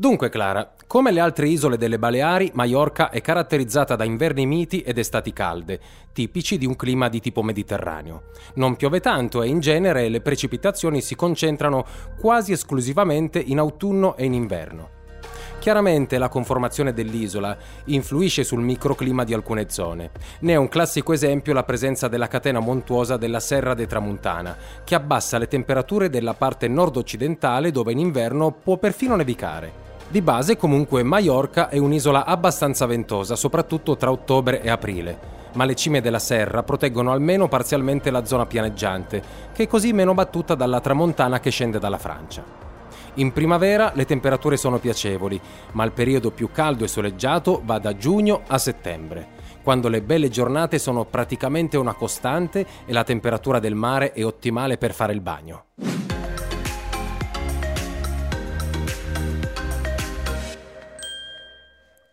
Dunque 0.00 0.30
Clara, 0.30 0.72
come 0.86 1.12
le 1.12 1.20
altre 1.20 1.46
isole 1.46 1.76
delle 1.76 1.98
Baleari, 1.98 2.52
Maiorca 2.54 3.10
è 3.10 3.20
caratterizzata 3.20 3.96
da 3.96 4.04
inverni 4.04 4.46
miti 4.46 4.80
ed 4.80 4.96
estati 4.96 5.30
calde, 5.34 5.78
tipici 6.14 6.56
di 6.56 6.64
un 6.64 6.74
clima 6.74 7.10
di 7.10 7.20
tipo 7.20 7.42
mediterraneo. 7.42 8.22
Non 8.54 8.76
piove 8.76 9.00
tanto 9.00 9.42
e 9.42 9.48
in 9.48 9.60
genere 9.60 10.08
le 10.08 10.22
precipitazioni 10.22 11.02
si 11.02 11.14
concentrano 11.16 11.84
quasi 12.18 12.52
esclusivamente 12.52 13.40
in 13.40 13.58
autunno 13.58 14.16
e 14.16 14.24
in 14.24 14.32
inverno. 14.32 14.88
Chiaramente 15.58 16.16
la 16.16 16.30
conformazione 16.30 16.94
dell'isola 16.94 17.54
influisce 17.84 18.42
sul 18.42 18.62
microclima 18.62 19.24
di 19.24 19.34
alcune 19.34 19.68
zone. 19.68 20.12
Ne 20.40 20.52
è 20.54 20.56
un 20.56 20.68
classico 20.68 21.12
esempio 21.12 21.52
la 21.52 21.64
presenza 21.64 22.08
della 22.08 22.26
catena 22.26 22.60
montuosa 22.60 23.18
della 23.18 23.38
Serra 23.38 23.74
de 23.74 23.86
Tramuntana, 23.86 24.56
che 24.82 24.94
abbassa 24.94 25.36
le 25.36 25.46
temperature 25.46 26.08
della 26.08 26.32
parte 26.32 26.68
nord-occidentale 26.68 27.70
dove 27.70 27.92
in 27.92 27.98
inverno 27.98 28.50
può 28.50 28.78
perfino 28.78 29.14
nevicare. 29.14 29.79
Di 30.10 30.22
base 30.22 30.56
comunque 30.56 31.04
Maiorca 31.04 31.68
è 31.68 31.78
un'isola 31.78 32.26
abbastanza 32.26 32.84
ventosa, 32.84 33.36
soprattutto 33.36 33.96
tra 33.96 34.10
ottobre 34.10 34.60
e 34.60 34.68
aprile, 34.68 35.16
ma 35.52 35.64
le 35.64 35.76
cime 35.76 36.00
della 36.00 36.18
serra 36.18 36.64
proteggono 36.64 37.12
almeno 37.12 37.46
parzialmente 37.46 38.10
la 38.10 38.24
zona 38.24 38.44
pianeggiante, 38.44 39.22
che 39.52 39.62
è 39.62 39.66
così 39.68 39.92
meno 39.92 40.12
battuta 40.12 40.56
dalla 40.56 40.80
tramontana 40.80 41.38
che 41.38 41.50
scende 41.50 41.78
dalla 41.78 41.96
Francia. 41.96 42.42
In 43.14 43.32
primavera 43.32 43.92
le 43.94 44.04
temperature 44.04 44.56
sono 44.56 44.78
piacevoli, 44.78 45.40
ma 45.74 45.84
il 45.84 45.92
periodo 45.92 46.32
più 46.32 46.50
caldo 46.50 46.82
e 46.82 46.88
soleggiato 46.88 47.62
va 47.64 47.78
da 47.78 47.96
giugno 47.96 48.40
a 48.48 48.58
settembre, 48.58 49.28
quando 49.62 49.86
le 49.86 50.02
belle 50.02 50.28
giornate 50.28 50.80
sono 50.80 51.04
praticamente 51.04 51.76
una 51.76 51.94
costante 51.94 52.66
e 52.84 52.92
la 52.92 53.04
temperatura 53.04 53.60
del 53.60 53.76
mare 53.76 54.10
è 54.10 54.24
ottimale 54.24 54.76
per 54.76 54.92
fare 54.92 55.12
il 55.12 55.20
bagno. 55.20 55.66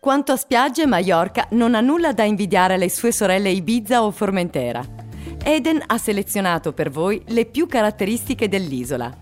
Quanto 0.00 0.30
a 0.30 0.36
spiagge, 0.36 0.86
Mallorca 0.86 1.48
non 1.50 1.74
ha 1.74 1.80
nulla 1.80 2.12
da 2.12 2.22
invidiare 2.22 2.74
alle 2.74 2.88
sue 2.88 3.10
sorelle 3.10 3.50
Ibiza 3.50 4.04
o 4.04 4.12
Formentera. 4.12 4.80
Eden 5.42 5.82
ha 5.84 5.98
selezionato 5.98 6.72
per 6.72 6.88
voi 6.88 7.20
le 7.26 7.46
più 7.46 7.66
caratteristiche 7.66 8.48
dell'isola. 8.48 9.12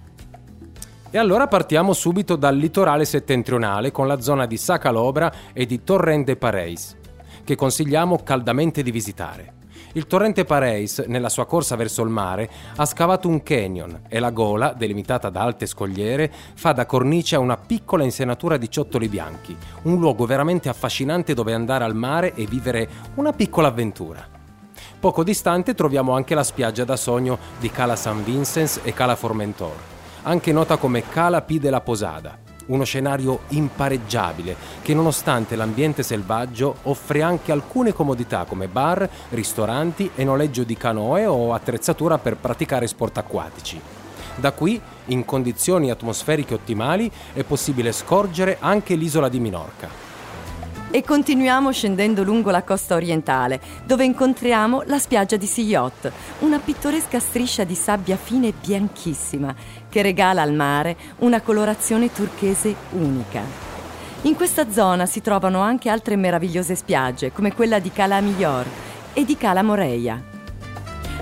E 1.11 1.17
allora 1.17 1.47
partiamo 1.47 1.95
subito 1.95 2.37
dal 2.37 2.57
litorale 2.57 3.07
settentrionale 3.07 3.91
con 3.91 4.07
la 4.07 4.21
zona 4.21 4.45
di 4.45 4.59
Sacalobra 4.59 5.33
e 5.55 5.65
di 5.65 5.83
Torrente 5.83 6.37
Pareis, 6.37 6.95
che 7.43 7.55
consigliamo 7.55 8.19
caldamente 8.23 8.83
di 8.83 8.91
visitare. 8.91 9.55
Il 9.97 10.07
torrente 10.07 10.45
Pareis, 10.45 10.99
nella 11.07 11.31
sua 11.31 11.47
corsa 11.47 11.75
verso 11.75 12.03
il 12.03 12.11
mare, 12.11 12.51
ha 12.77 12.85
scavato 12.85 13.29
un 13.29 13.43
canyon 13.43 14.03
e 14.09 14.19
la 14.19 14.31
gola, 14.31 14.75
delimitata 14.77 15.31
da 15.31 15.41
alte 15.41 15.65
scogliere, 15.65 16.31
fa 16.55 16.73
da 16.73 16.85
cornice 16.85 17.35
a 17.35 17.39
una 17.39 17.57
piccola 17.57 18.05
insenatura 18.05 18.59
di 18.59 18.71
ciottoli 18.71 19.09
bianchi, 19.09 19.57
un 19.85 19.99
luogo 19.99 20.27
veramente 20.27 20.69
affascinante 20.69 21.33
dove 21.33 21.55
andare 21.55 21.85
al 21.85 21.95
mare 21.95 22.35
e 22.35 22.45
vivere 22.45 22.87
una 23.15 23.33
piccola 23.33 23.69
avventura. 23.69 24.23
Poco 25.01 25.25
distante 25.25 25.75
troviamo 25.75 26.15
anche 26.15 26.35
la 26.35 26.45
spiaggia 26.45 26.85
da 26.85 26.97
sogno 26.97 27.39
di 27.59 27.71
Cala 27.71 27.97
San 27.97 28.23
Vincent 28.23 28.83
e 28.83 28.93
Cala 28.93 29.17
Formentor 29.17 29.95
anche 30.27 30.53
nota 30.53 30.77
come 30.77 31.09
Cala 31.09 31.43
Pi 31.43 31.61
della 31.61 31.81
Posada, 31.81 32.37
uno 32.67 32.85
scenario 32.85 33.41
impareggiabile 33.49 34.57
che 34.83 34.95
nonostante 34.95 35.57
l'ambiente 35.57 36.03
selvaggio 36.03 36.77
offre 36.85 37.23
anche 37.23 37.53
alcune 37.53 37.93
comodità 37.93 38.45
come 38.45 38.69
bar, 38.69 39.09
ristoranti 39.31 40.11
e 40.15 40.25
noleggio 40.25 40.65
di 40.65 40.77
canoe 40.77 41.27
o 41.27 41.53
attrezzatura 41.53 42.19
per 42.19 42.37
praticare 42.37 42.87
sport 42.87 43.19
acquatici. 43.19 43.81
Da 44.37 44.53
qui, 44.53 44.81
in 45.07 45.25
condizioni 45.25 45.91
atmosferiche 45.91 46.55
ottimali, 46.55 47.11
è 47.33 47.43
possibile 47.43 47.93
scorgere 47.93 48.59
anche 48.61 48.95
l'isola 48.95 49.29
di 49.29 49.41
Minorca. 49.41 50.06
E 50.89 51.03
continuiamo 51.03 51.73
scendendo 51.73 52.23
lungo 52.23 52.51
la 52.51 52.63
costa 52.63 52.95
orientale, 52.95 53.61
dove 53.85 54.05
incontriamo 54.05 54.83
la 54.87 54.99
spiaggia 54.99 55.37
di 55.37 55.45
Sillot, 55.45 56.11
una 56.39 56.59
pittoresca 56.59 57.19
striscia 57.19 57.65
di 57.65 57.75
sabbia 57.75 58.17
fine 58.17 58.53
bianchissima, 58.53 59.55
che 59.89 60.01
regala 60.01 60.43
al 60.43 60.55
mare 60.55 60.97
una 61.19 61.41
colorazione 61.41 62.13
turchese 62.13 62.75
unica. 62.93 63.43
In 64.23 64.37
questa 64.37 64.71
zona 64.71 65.07
si 65.07 65.21
trovano 65.21 65.61
anche 65.61 65.91
altre 65.91 66.17
meravigliose 66.17 66.75
spiagge, 66.77 67.33
come 67.33 67.53
quella 67.53 67.79
di 67.79 67.91
Cala 67.91 68.21
Miglior 68.21 68.67
e 69.13 69.25
di 69.25 69.37
Cala 69.37 69.63
Moreia. 69.63 70.23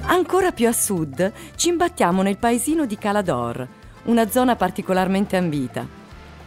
Ancora 0.06 0.52
più 0.52 0.68
a 0.68 0.72
sud 0.72 1.32
ci 1.56 1.68
imbattiamo 1.70 2.22
nel 2.22 2.36
paesino 2.36 2.84
di 2.84 2.98
Cala 2.98 3.22
d'Or, 3.22 3.66
una 4.04 4.28
zona 4.30 4.54
particolarmente 4.56 5.36
ambita. 5.36 6.03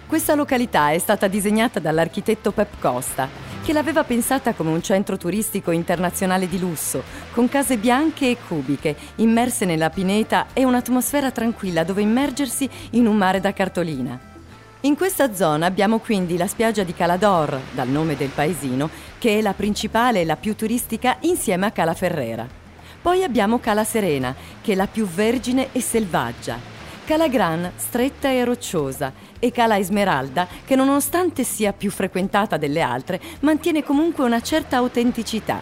Questa 0.08 0.36
località 0.36 0.92
è 0.92 1.00
stata 1.00 1.28
disegnata 1.28 1.82
dall'architetto 1.82 2.54
Pep 2.54 2.80
Costa, 2.80 3.28
che 3.62 3.74
l'aveva 3.74 4.06
pensata 4.06 4.54
come 4.54 4.70
un 4.70 4.82
centro 4.82 5.18
turistico 5.18 5.72
internazionale 5.72 6.48
di 6.48 6.58
lusso, 6.60 7.04
con 7.34 7.50
case 7.50 7.76
bianche 7.76 8.30
e 8.30 8.38
cubiche, 8.48 8.96
immerse 9.16 9.66
nella 9.66 9.90
pineta 9.90 10.48
e 10.54 10.64
un'atmosfera 10.64 11.30
tranquilla 11.32 11.84
dove 11.84 12.04
immergersi 12.04 12.70
in 12.92 13.06
un 13.06 13.18
mare 13.18 13.42
da 13.42 13.52
cartolina. 13.52 14.18
In 14.82 14.96
questa 14.96 15.34
zona 15.34 15.66
abbiamo 15.66 16.00
quindi 16.00 16.38
la 16.38 16.48
spiaggia 16.48 16.84
di 16.84 16.94
Calador, 16.94 17.60
dal 17.74 17.90
nome 17.90 18.16
del 18.16 18.30
paesino, 18.30 18.90
che 19.18 19.40
è 19.40 19.42
la 19.42 19.54
principale 19.54 20.22
e 20.22 20.26
la 20.26 20.38
più 20.38 20.56
turistica 20.56 21.18
insieme 21.22 21.66
a 21.66 21.72
Cala 21.72 21.94
Ferrera. 21.94 22.48
Poi 23.02 23.24
abbiamo 23.24 23.60
Cala 23.60 23.84
Serena, 23.84 24.34
che 24.62 24.72
è 24.72 24.76
la 24.76 24.88
più 24.88 25.06
vergine 25.06 25.68
e 25.74 25.82
selvaggia. 25.82 26.76
Cala 27.08 27.30
Gran, 27.30 27.72
stretta 27.78 28.30
e 28.30 28.44
rocciosa, 28.44 29.14
e 29.40 29.52
Cala 29.52 29.78
Esmeralda, 29.78 30.48
che 30.66 30.76
nonostante 30.76 31.44
sia 31.44 31.74
più 31.74 31.92
frequentata 31.92 32.58
delle 32.58 32.82
altre, 32.82 33.20
mantiene 33.42 33.84
comunque 33.84 34.26
una 34.26 34.42
certa 34.42 34.78
autenticità. 34.78 35.62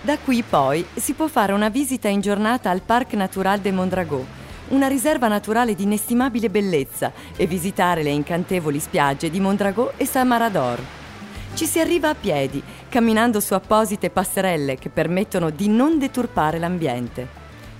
Da 0.00 0.16
qui 0.18 0.42
poi 0.42 0.86
si 0.94 1.14
può 1.14 1.26
fare 1.26 1.52
una 1.52 1.68
visita 1.68 2.08
in 2.08 2.20
giornata 2.20 2.70
al 2.70 2.82
Parc 2.82 3.14
Natural 3.14 3.58
de 3.60 3.72
Mondragó, 3.72 4.24
una 4.68 4.86
riserva 4.86 5.28
naturale 5.28 5.74
di 5.74 5.84
inestimabile 5.84 6.50
bellezza, 6.50 7.12
e 7.36 7.46
visitare 7.46 8.02
le 8.02 8.10
incantevoli 8.10 8.78
spiagge 8.78 9.30
di 9.30 9.40
Mondragó 9.40 9.92
e 9.96 10.06
Samarador. 10.06 10.80
Ci 11.54 11.66
si 11.66 11.80
arriva 11.80 12.10
a 12.10 12.14
piedi, 12.14 12.62
camminando 12.88 13.40
su 13.40 13.54
apposite 13.54 14.10
passerelle 14.10 14.76
che 14.76 14.90
permettono 14.90 15.50
di 15.50 15.68
non 15.68 15.98
deturpare 15.98 16.58
l'ambiente. 16.58 17.37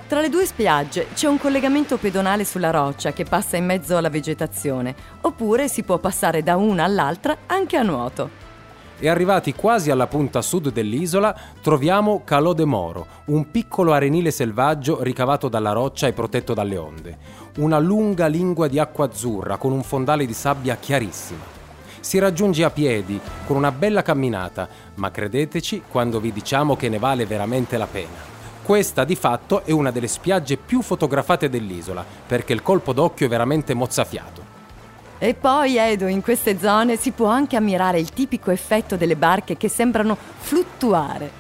Tra 0.09 0.23
le 0.23 0.31
due 0.31 0.47
spiagge 0.47 1.09
c'è 1.13 1.29
un 1.29 1.39
collegamento 1.39 1.99
pedonale 1.99 2.47
sulla 2.47 2.71
roccia 2.71 3.13
che 3.13 3.25
passa 3.25 3.59
in 3.59 3.67
mezzo 3.67 3.95
alla 3.95 4.09
vegetazione, 4.09 4.95
oppure 5.21 5.69
si 5.69 5.83
può 5.83 5.99
passare 5.99 6.43
da 6.43 6.57
una 6.57 6.85
all'altra 6.85 7.37
anche 7.45 7.77
a 7.77 7.83
nuoto. 7.83 8.31
E 8.99 9.07
arrivati 9.07 9.53
quasi 9.53 9.91
alla 9.91 10.07
punta 10.07 10.41
sud 10.41 10.73
dell'isola 10.73 11.39
troviamo 11.61 12.23
Calò 12.25 12.55
de 12.55 12.65
Moro, 12.65 13.07
un 13.27 13.51
piccolo 13.51 13.93
arenile 13.93 14.31
selvaggio 14.31 15.03
ricavato 15.03 15.51
dalla 15.51 15.73
roccia 15.73 16.07
e 16.07 16.15
protetto 16.15 16.55
dalle 16.55 16.79
onde. 16.79 17.19
Una 17.59 17.79
lunga 17.79 18.29
lingua 18.29 18.67
di 18.67 18.79
acqua 18.79 19.05
azzurra 19.05 19.59
con 19.59 19.73
un 19.73 19.83
fondale 19.83 20.25
di 20.25 20.33
sabbia 20.33 20.77
chiarissima. 20.77 21.45
Si 22.01 22.19
raggiunge 22.19 22.65
a 22.65 22.71
piedi, 22.71 23.21
con 23.45 23.57
una 23.57 23.73
bella 23.73 24.01
camminata, 24.01 24.67
ma 24.95 25.11
credeteci 25.11 25.83
quando 25.87 26.19
vi 26.19 26.33
diciamo 26.33 26.77
che 26.77 26.89
ne 26.89 26.99
vale 26.99 27.27
veramente 27.27 27.77
la 27.77 27.87
pena. 27.87 28.38
Questa 28.69 29.05
di 29.05 29.17
fatto 29.17 29.65
è 29.65 29.71
una 29.71 29.91
delle 29.91 30.09
spiagge 30.09 30.59
più 30.59 30.83
fotografate 30.83 31.49
dell'isola, 31.49 32.05
perché 32.27 32.53
il 32.53 32.61
colpo 32.61 32.93
d'occhio 32.93 33.25
è 33.25 33.29
veramente 33.31 33.73
mozzafiato. 33.73 34.43
E 35.17 35.33
poi, 35.33 35.79
Edo, 35.79 36.07
in 36.07 36.21
queste 36.21 36.59
zone 36.59 36.99
si 36.99 37.13
può 37.13 37.29
anche 37.29 37.57
ammirare 37.57 37.99
il 37.99 38.11
tipico 38.11 38.51
effetto 38.51 38.97
delle 38.97 39.17
barche 39.17 39.57
che 39.57 39.71
sembrano 39.71 40.19
fluttuare. 40.41 41.31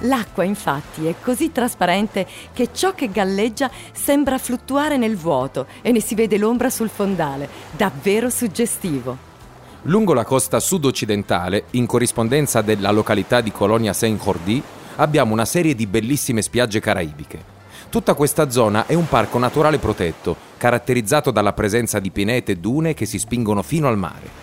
L'acqua 0.00 0.42
infatti 0.42 1.06
è 1.06 1.14
così 1.22 1.52
trasparente 1.52 2.26
che 2.52 2.70
ciò 2.72 2.96
che 2.96 3.12
galleggia 3.12 3.70
sembra 3.92 4.36
fluttuare 4.38 4.96
nel 4.96 5.16
vuoto 5.16 5.66
e 5.82 5.92
ne 5.92 6.00
si 6.00 6.16
vede 6.16 6.36
l'ombra 6.36 6.68
sul 6.68 6.88
fondale, 6.88 7.48
davvero 7.76 8.28
suggestivo. 8.28 9.16
Lungo 9.82 10.14
la 10.14 10.24
costa 10.24 10.58
sud-occidentale, 10.58 11.66
in 11.70 11.86
corrispondenza 11.86 12.60
della 12.60 12.90
località 12.90 13.40
di 13.40 13.52
Colonia 13.52 13.92
Saint-Jordi, 13.92 14.80
abbiamo 14.96 15.32
una 15.32 15.44
serie 15.44 15.74
di 15.74 15.86
bellissime 15.86 16.42
spiagge 16.42 16.80
caraibiche. 16.80 17.60
Tutta 17.88 18.14
questa 18.14 18.50
zona 18.50 18.86
è 18.86 18.94
un 18.94 19.06
parco 19.06 19.38
naturale 19.38 19.78
protetto, 19.78 20.34
caratterizzato 20.56 21.30
dalla 21.30 21.52
presenza 21.52 21.98
di 21.98 22.10
pinete 22.10 22.52
e 22.52 22.56
dune 22.56 22.94
che 22.94 23.04
si 23.04 23.18
spingono 23.18 23.62
fino 23.62 23.86
al 23.86 23.98
mare. 23.98 24.40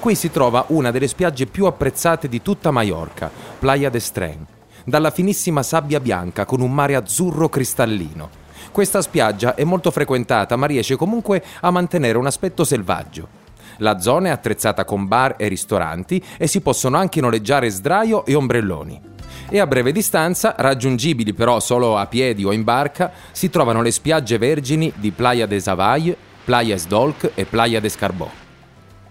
Qui 0.00 0.14
si 0.14 0.30
trova 0.30 0.66
una 0.68 0.90
delle 0.90 1.08
spiagge 1.08 1.46
più 1.46 1.64
apprezzate 1.64 2.28
di 2.28 2.42
tutta 2.42 2.70
Maiorca, 2.70 3.30
Playa 3.58 3.88
de 3.88 4.00
Stren, 4.00 4.46
dalla 4.84 5.10
finissima 5.10 5.62
sabbia 5.62 5.98
bianca 5.98 6.44
con 6.44 6.60
un 6.60 6.74
mare 6.74 6.94
azzurro 6.94 7.48
cristallino. 7.48 8.42
Questa 8.70 9.00
spiaggia 9.00 9.54
è 9.54 9.64
molto 9.64 9.90
frequentata 9.90 10.56
ma 10.56 10.66
riesce 10.66 10.96
comunque 10.96 11.42
a 11.60 11.70
mantenere 11.70 12.18
un 12.18 12.26
aspetto 12.26 12.64
selvaggio. 12.64 13.42
La 13.78 13.98
zona 13.98 14.28
è 14.28 14.30
attrezzata 14.30 14.84
con 14.84 15.08
bar 15.08 15.36
e 15.38 15.48
ristoranti 15.48 16.22
e 16.36 16.46
si 16.46 16.60
possono 16.60 16.98
anche 16.98 17.22
noleggiare 17.22 17.70
sdraio 17.70 18.26
e 18.26 18.34
ombrelloni 18.34 19.12
e 19.48 19.58
a 19.58 19.66
breve 19.66 19.92
distanza, 19.92 20.54
raggiungibili 20.56 21.32
però 21.32 21.60
solo 21.60 21.96
a 21.96 22.06
piedi 22.06 22.44
o 22.44 22.52
in 22.52 22.64
barca, 22.64 23.12
si 23.32 23.50
trovano 23.50 23.82
le 23.82 23.90
spiagge 23.90 24.38
vergini 24.38 24.92
di 24.96 25.10
Playa 25.10 25.46
de 25.46 25.60
Zavai, 25.60 26.16
Playa 26.44 26.74
Esdolc 26.74 27.30
e 27.34 27.44
Playa 27.44 27.80
de 27.80 27.88
Scarbò. 27.88 28.30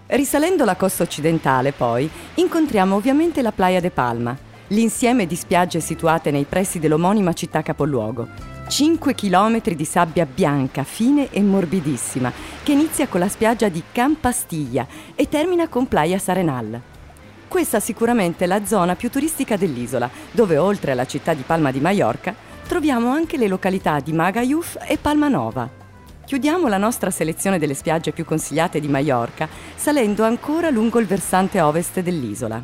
Risalendo 0.06 0.64
la 0.64 0.76
costa 0.76 1.02
occidentale, 1.02 1.72
poi, 1.72 2.08
incontriamo 2.34 2.94
ovviamente 2.94 3.42
la 3.42 3.52
Playa 3.52 3.80
de 3.80 3.90
Palma, 3.90 4.36
l'insieme 4.68 5.26
di 5.26 5.34
spiagge 5.34 5.80
situate 5.80 6.30
nei 6.30 6.44
pressi 6.44 6.78
dell'omonima 6.78 7.32
città 7.32 7.62
capoluogo. 7.62 8.52
5 8.66 9.14
km 9.14 9.60
di 9.74 9.84
sabbia 9.84 10.26
bianca, 10.26 10.84
fine 10.84 11.30
e 11.30 11.42
morbidissima, 11.42 12.32
che 12.62 12.72
inizia 12.72 13.08
con 13.08 13.20
la 13.20 13.28
spiaggia 13.28 13.68
di 13.68 13.82
Campastiglia 13.92 14.86
e 15.14 15.28
termina 15.28 15.68
con 15.68 15.86
Playa 15.86 16.18
Sarenal. 16.18 16.80
Questa 17.54 17.78
sicuramente 17.78 18.42
è 18.42 18.46
la 18.48 18.66
zona 18.66 18.96
più 18.96 19.10
turistica 19.10 19.56
dell'isola, 19.56 20.10
dove 20.32 20.58
oltre 20.58 20.90
alla 20.90 21.06
città 21.06 21.34
di 21.34 21.44
Palma 21.46 21.70
di 21.70 21.78
Mallorca 21.78 22.34
troviamo 22.66 23.10
anche 23.10 23.36
le 23.36 23.46
località 23.46 24.00
di 24.00 24.12
Magayuf 24.12 24.76
e 24.84 24.98
Palma 24.98 25.28
Nova. 25.28 25.70
Chiudiamo 26.24 26.66
la 26.66 26.78
nostra 26.78 27.12
selezione 27.12 27.60
delle 27.60 27.74
spiagge 27.74 28.10
più 28.10 28.24
consigliate 28.24 28.80
di 28.80 28.88
Mallorca 28.88 29.48
salendo 29.76 30.24
ancora 30.24 30.68
lungo 30.68 30.98
il 30.98 31.06
versante 31.06 31.60
ovest 31.60 32.00
dell'isola, 32.00 32.60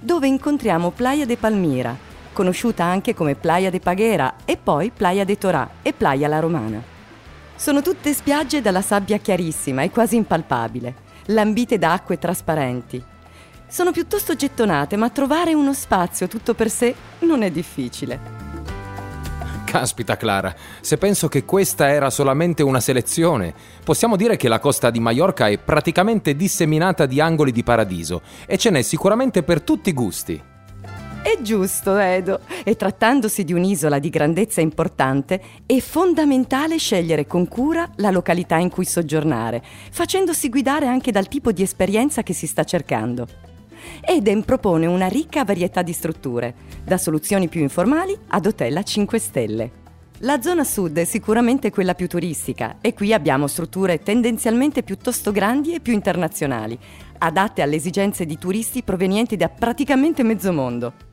dove 0.00 0.26
incontriamo 0.26 0.90
Playa 0.90 1.24
de 1.24 1.36
Palmira, 1.36 1.96
conosciuta 2.32 2.82
anche 2.82 3.14
come 3.14 3.36
Playa 3.36 3.70
de 3.70 3.78
Paghera 3.78 4.34
e 4.44 4.56
poi 4.56 4.90
Playa 4.90 5.22
de 5.22 5.38
Torà 5.38 5.70
e 5.82 5.92
Playa 5.92 6.26
La 6.26 6.40
Romana. 6.40 6.82
Sono 7.54 7.80
tutte 7.80 8.12
spiagge 8.12 8.60
dalla 8.60 8.82
sabbia 8.82 9.18
chiarissima 9.18 9.82
e 9.82 9.90
quasi 9.92 10.16
impalpabile, 10.16 10.94
lambite 11.26 11.78
da 11.78 11.92
acque 11.92 12.18
trasparenti, 12.18 13.10
sono 13.72 13.90
piuttosto 13.90 14.36
gettonate, 14.36 14.96
ma 14.96 15.08
trovare 15.08 15.54
uno 15.54 15.72
spazio 15.72 16.28
tutto 16.28 16.52
per 16.52 16.68
sé 16.68 16.94
non 17.20 17.42
è 17.42 17.50
difficile. 17.50 18.20
Caspita 19.64 20.18
Clara, 20.18 20.54
se 20.82 20.98
penso 20.98 21.28
che 21.28 21.46
questa 21.46 21.88
era 21.88 22.10
solamente 22.10 22.62
una 22.62 22.80
selezione, 22.80 23.54
possiamo 23.82 24.16
dire 24.16 24.36
che 24.36 24.48
la 24.48 24.58
costa 24.58 24.90
di 24.90 25.00
Mallorca 25.00 25.48
è 25.48 25.56
praticamente 25.56 26.36
disseminata 26.36 27.06
di 27.06 27.18
angoli 27.18 27.50
di 27.50 27.62
paradiso 27.62 28.20
e 28.46 28.58
ce 28.58 28.68
n'è 28.68 28.82
sicuramente 28.82 29.42
per 29.42 29.62
tutti 29.62 29.88
i 29.88 29.94
gusti. 29.94 30.42
È 31.22 31.40
giusto, 31.40 31.96
Edo. 31.96 32.40
E 32.64 32.76
trattandosi 32.76 33.42
di 33.42 33.54
un'isola 33.54 33.98
di 33.98 34.10
grandezza 34.10 34.60
importante, 34.60 35.40
è 35.64 35.78
fondamentale 35.78 36.76
scegliere 36.76 37.26
con 37.26 37.48
cura 37.48 37.90
la 37.96 38.10
località 38.10 38.56
in 38.56 38.68
cui 38.68 38.84
soggiornare, 38.84 39.62
facendosi 39.90 40.50
guidare 40.50 40.88
anche 40.88 41.10
dal 41.10 41.28
tipo 41.28 41.52
di 41.52 41.62
esperienza 41.62 42.22
che 42.22 42.34
si 42.34 42.46
sta 42.46 42.64
cercando. 42.64 43.51
Eden 44.00 44.44
propone 44.44 44.86
una 44.86 45.06
ricca 45.06 45.44
varietà 45.44 45.82
di 45.82 45.92
strutture, 45.92 46.54
da 46.84 46.98
soluzioni 46.98 47.48
più 47.48 47.60
informali 47.60 48.16
ad 48.28 48.46
hotel 48.46 48.76
a 48.76 48.82
5 48.82 49.18
stelle. 49.18 49.70
La 50.24 50.40
zona 50.40 50.62
sud 50.62 50.96
è 50.98 51.04
sicuramente 51.04 51.70
quella 51.70 51.94
più 51.94 52.06
turistica 52.06 52.76
e 52.80 52.94
qui 52.94 53.12
abbiamo 53.12 53.48
strutture 53.48 53.98
tendenzialmente 53.98 54.84
piuttosto 54.84 55.32
grandi 55.32 55.74
e 55.74 55.80
più 55.80 55.92
internazionali, 55.92 56.78
adatte 57.18 57.60
alle 57.60 57.76
esigenze 57.76 58.24
di 58.24 58.38
turisti 58.38 58.82
provenienti 58.82 59.36
da 59.36 59.48
praticamente 59.48 60.22
mezzo 60.22 60.52
mondo. 60.52 61.10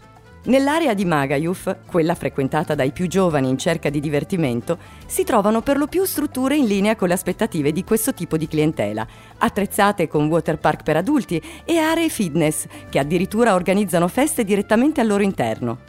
Nell'area 0.50 0.96
di 0.96 1.06
Magayuf, 1.06 1.76
quella 1.86 2.16
frequentata 2.16 2.74
dai 2.74 2.92
più 2.92 3.06
giovani 3.06 3.50
in 3.50 3.58
cerca 3.60 3.92
di 3.92 4.00
divertimento, 4.00 4.80
si 5.06 5.24
trovano 5.24 5.62
per 5.62 5.78
lo 5.78 5.86
più 5.86 6.04
strutture 6.06 6.56
in 6.56 6.66
linea 6.66 6.96
con 6.96 7.08
le 7.08 7.14
aspettative 7.14 7.72
di 7.72 7.84
questo 7.84 8.16
tipo 8.16 8.36
di 8.36 8.48
clientela, 8.48 9.06
attrezzate 9.38 10.08
con 10.08 10.26
water 10.26 10.58
park 10.58 10.82
per 10.82 10.98
adulti 10.98 11.40
e 11.64 11.78
aree 11.78 12.10
fitness, 12.10 12.66
che 12.90 12.98
addirittura 12.98 13.54
organizzano 13.54 14.08
feste 14.08 14.44
direttamente 14.44 15.02
al 15.02 15.08
loro 15.08 15.22
interno. 15.22 15.82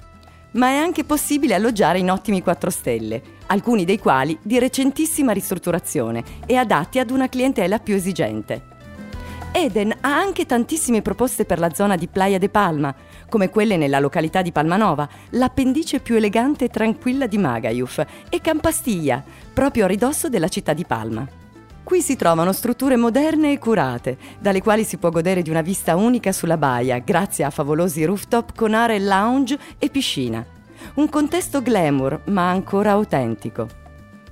Ma 0.53 0.69
è 0.69 0.77
anche 0.77 1.05
possibile 1.05 1.55
alloggiare 1.55 1.99
in 1.99 2.11
ottimi 2.11 2.43
4 2.43 2.69
stelle, 2.69 3.23
alcuni 3.47 3.87
dei 3.87 3.99
quali 3.99 4.39
di 4.43 4.59
recentissima 4.59 5.33
ristrutturazione 5.33 6.23
e 6.45 6.57
adatti 6.57 6.99
ad 6.99 7.11
una 7.11 7.31
clientela 7.31 7.79
più 7.79 7.95
esigente. 7.95 8.69
Eden 9.53 9.91
ha 10.03 10.17
anche 10.17 10.47
tantissime 10.47 11.01
proposte 11.01 11.45
per 11.47 11.59
la 11.59 11.73
zona 11.73 11.97
di 11.97 12.07
Playa 12.07 12.39
de 12.39 12.51
Palma, 12.51 12.95
come 13.31 13.49
quelle 13.49 13.79
nella 13.79 13.99
località 13.99 14.43
di 14.43 14.53
Palmanova, 14.53 15.09
l'appendice 15.31 16.01
più 16.01 16.17
elegante 16.17 16.67
e 16.67 16.69
tranquilla 16.69 17.27
di 17.27 17.39
Magayuf, 17.39 18.05
e 18.29 18.41
Campastiglia, 18.43 19.25
proprio 19.55 19.87
a 19.87 19.89
ridosso 19.89 20.29
della 20.29 20.49
città 20.49 20.75
di 20.75 20.85
Palma. 20.85 21.27
Qui 21.83 22.03
si 22.03 22.17
trovano 22.17 22.53
strutture 22.53 22.97
moderne 22.97 23.53
e 23.53 23.59
curate, 23.59 24.19
dalle 24.39 24.61
quali 24.61 24.85
si 24.85 24.99
può 24.99 25.09
godere 25.09 25.41
di 25.41 25.49
una 25.49 25.63
vista 25.63 25.97
unica 25.97 26.31
sulla 26.31 26.59
baia, 26.59 26.99
grazie 26.99 27.45
a 27.45 27.51
favolosi 27.51 28.05
rooftop 28.05 28.55
con 28.55 28.75
aree 28.75 29.01
lounge 29.01 29.59
e 29.79 29.89
piscina. 29.89 30.45
Un 30.95 31.09
contesto 31.09 31.63
glamour, 31.63 32.23
ma 32.27 32.51
ancora 32.51 32.91
autentico. 32.91 33.80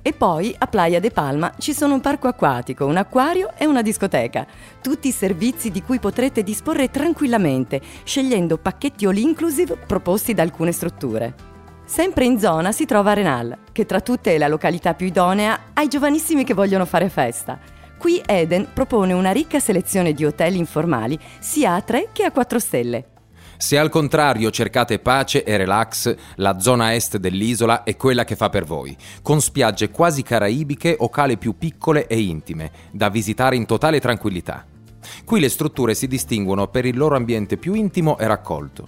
E 0.01 0.13
poi 0.13 0.55
a 0.57 0.67
Playa 0.67 0.99
de 0.99 1.11
Palma 1.11 1.53
ci 1.57 1.73
sono 1.73 1.93
un 1.93 2.01
parco 2.01 2.27
acquatico, 2.27 2.85
un 2.85 2.95
acquario 2.95 3.51
e 3.57 3.65
una 3.65 3.81
discoteca. 3.81 4.47
Tutti 4.81 5.09
i 5.09 5.11
servizi 5.11 5.71
di 5.71 5.81
cui 5.81 5.99
potrete 5.99 6.41
disporre 6.41 6.89
tranquillamente, 6.89 7.81
scegliendo 8.03 8.57
pacchetti 8.57 9.05
all 9.05 9.17
inclusive 9.17 9.75
proposti 9.75 10.33
da 10.33 10.41
alcune 10.41 10.71
strutture. 10.71 11.47
Sempre 11.83 12.25
in 12.25 12.39
zona 12.39 12.71
si 12.71 12.85
trova 12.85 13.13
Renal, 13.13 13.57
che 13.71 13.85
tra 13.85 13.99
tutte 13.99 14.35
è 14.35 14.37
la 14.37 14.47
località 14.47 14.93
più 14.93 15.07
idonea 15.07 15.59
ai 15.73 15.87
giovanissimi 15.87 16.43
che 16.43 16.53
vogliono 16.53 16.85
fare 16.85 17.09
festa. 17.09 17.59
Qui 17.97 18.21
Eden 18.25 18.69
propone 18.73 19.11
una 19.11 19.31
ricca 19.31 19.59
selezione 19.59 20.13
di 20.13 20.23
hotel 20.23 20.55
informali 20.55 21.19
sia 21.39 21.73
a 21.73 21.81
3 21.81 22.09
che 22.13 22.23
a 22.23 22.31
4 22.31 22.59
stelle. 22.59 23.08
Se 23.61 23.77
al 23.77 23.89
contrario 23.89 24.51
cercate 24.51 24.99
pace 24.99 25.43
e 25.43 25.57
relax, 25.57 26.15
la 26.35 26.59
zona 26.61 26.95
est 26.95 27.17
dell'isola 27.17 27.83
è 27.83 27.97
quella 27.97 28.23
che 28.23 28.37
fa 28.37 28.47
per 28.47 28.63
voi, 28.63 28.95
con 29.21 29.41
spiagge 29.41 29.91
quasi 29.91 30.23
caraibiche 30.23 30.95
o 30.97 31.09
cale 31.09 31.35
più 31.35 31.57
piccole 31.57 32.07
e 32.07 32.21
intime, 32.21 32.71
da 32.89 33.09
visitare 33.09 33.57
in 33.57 33.65
totale 33.65 33.99
tranquillità. 33.99 34.65
Qui 35.25 35.41
le 35.41 35.49
strutture 35.49 35.93
si 35.93 36.07
distinguono 36.07 36.69
per 36.69 36.85
il 36.85 36.95
loro 36.95 37.17
ambiente 37.17 37.57
più 37.57 37.73
intimo 37.73 38.17
e 38.17 38.27
raccolto. 38.27 38.87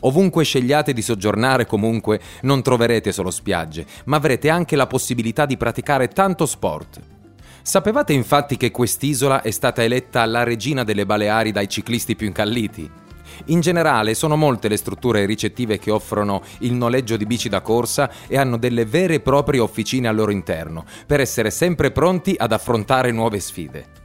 Ovunque 0.00 0.42
scegliate 0.42 0.92
di 0.92 1.02
soggiornare 1.02 1.64
comunque 1.64 2.20
non 2.42 2.62
troverete 2.62 3.12
solo 3.12 3.30
spiagge, 3.30 3.86
ma 4.06 4.16
avrete 4.16 4.50
anche 4.50 4.74
la 4.74 4.88
possibilità 4.88 5.46
di 5.46 5.56
praticare 5.56 6.08
tanto 6.08 6.46
sport. 6.46 7.00
Sapevate 7.62 8.12
infatti 8.12 8.56
che 8.56 8.72
quest'isola 8.72 9.42
è 9.42 9.52
stata 9.52 9.84
eletta 9.84 10.24
la 10.24 10.42
regina 10.42 10.82
delle 10.82 11.06
Baleari 11.06 11.52
dai 11.52 11.68
ciclisti 11.68 12.16
più 12.16 12.26
incalliti? 12.26 12.90
In 13.46 13.60
generale 13.60 14.14
sono 14.14 14.36
molte 14.36 14.68
le 14.68 14.76
strutture 14.76 15.26
ricettive 15.26 15.78
che 15.78 15.90
offrono 15.90 16.42
il 16.60 16.72
noleggio 16.72 17.16
di 17.16 17.26
bici 17.26 17.48
da 17.48 17.60
corsa 17.60 18.10
e 18.26 18.36
hanno 18.36 18.56
delle 18.56 18.84
vere 18.84 19.14
e 19.14 19.20
proprie 19.20 19.60
officine 19.60 20.08
al 20.08 20.16
loro 20.16 20.30
interno, 20.30 20.84
per 21.06 21.20
essere 21.20 21.50
sempre 21.50 21.90
pronti 21.90 22.34
ad 22.36 22.52
affrontare 22.52 23.10
nuove 23.10 23.40
sfide. 23.40 23.98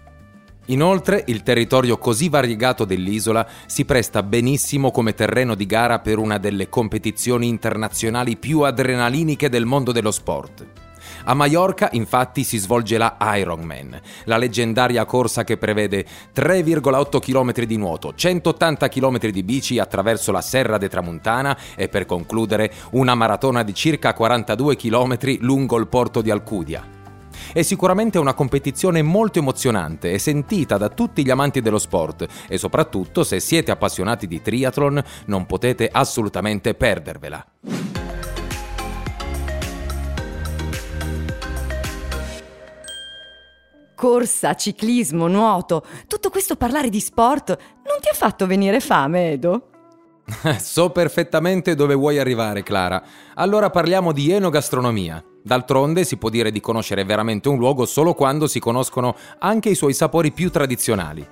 Inoltre, 0.67 1.24
il 1.28 1.43
territorio 1.43 1.98
così 1.98 2.28
variegato 2.28 2.86
dell'isola 2.86 3.48
si 3.67 3.86
presta 3.86 4.24
benissimo 4.24 4.89
come 4.89 5.13
terreno 5.13 5.54
di 5.54 5.67
gara 5.67 6.00
per 6.00 6.17
una 6.17 6.39
delle 6.39 6.69
competizioni 6.69 7.48
internazionali 7.48 8.36
più 8.36 8.62
adrenaliniche 8.62 9.50
del 9.50 9.65
mondo 9.65 9.91
dello 9.91 10.12
sport. 10.12 10.85
A 11.28 11.34
Mallorca 11.34 11.90
infatti 11.94 12.44
si 12.44 12.60
svolge 12.60 13.00
la 13.00 13.18
Ironman, 13.36 14.00
la 14.26 14.38
leggendaria 14.38 15.06
corsa 15.06 15.44
che 15.44 15.58
prevede 15.58 16.06
3,8 16.36 17.20
km 17.20 17.66
di 17.66 17.78
nuoto, 17.78 18.14
180 18.14 18.88
km 18.90 19.18
di 19.30 19.42
bici 19.42 19.80
attraverso 19.80 20.32
la 20.32 20.42
Serra 20.42 20.78
de 20.78 20.88
Tramuntana 20.88 21.58
e 21.76 21.90
per 21.90 22.06
concludere 22.06 22.72
una 22.92 23.16
maratona 23.16 23.64
di 23.64 23.74
circa 23.74 24.14
42 24.14 24.76
km 24.76 25.18
lungo 25.40 25.78
il 25.78 25.88
porto 25.88 26.22
di 26.22 26.30
Alcudia. 26.30 26.88
È 27.52 27.64
sicuramente 27.64 28.20
una 28.20 28.36
competizione 28.36 29.02
molto 29.02 29.40
emozionante 29.40 30.12
e 30.12 30.20
sentita 30.20 30.78
da 30.78 30.90
tutti 30.90 31.24
gli 31.26 31.32
amanti 31.32 31.60
dello 31.60 31.80
sport 31.80 32.28
e 32.48 32.60
soprattutto 32.60 33.24
se 33.24 33.40
siete 33.40 33.72
appassionati 33.72 34.28
di 34.28 34.44
triathlon 34.44 35.04
non 35.26 35.48
potete 35.48 35.90
assolutamente 35.92 36.76
perdervela. 36.76 37.44
Corsa, 44.06 44.54
ciclismo, 44.54 45.26
nuoto, 45.26 45.84
tutto 46.06 46.30
questo 46.30 46.56
parlare 46.56 46.89
di 46.89 47.00
sport 47.00 47.50
non 47.50 47.98
ti 48.00 48.08
ha 48.08 48.13
fatto 48.13 48.46
venire 48.46 48.80
fame, 48.80 49.32
Edo? 49.32 49.70
so 50.62 50.91
perfettamente 50.91 51.74
dove 51.74 51.96
vuoi 51.96 52.20
arrivare, 52.20 52.62
Clara. 52.62 53.02
Allora 53.34 53.72
parliamo 53.72 54.12
di 54.12 54.30
enogastronomia. 54.30 55.26
D'altronde 55.41 56.04
si 56.04 56.18
può 56.18 56.30
dire 56.30 56.52
di 56.52 56.60
conoscere 56.60 57.04
veramente 57.04 57.50
un 57.50 57.58
luogo 57.58 57.88
solo 57.88 58.13
quando 58.13 58.46
si 58.46 58.60
conoscono 58.60 59.15
anche 59.39 59.70
i 59.70 59.76
suoi 59.76 59.96
sapori 59.96 60.32
più 60.32 60.52
tradizionali. 60.52 61.28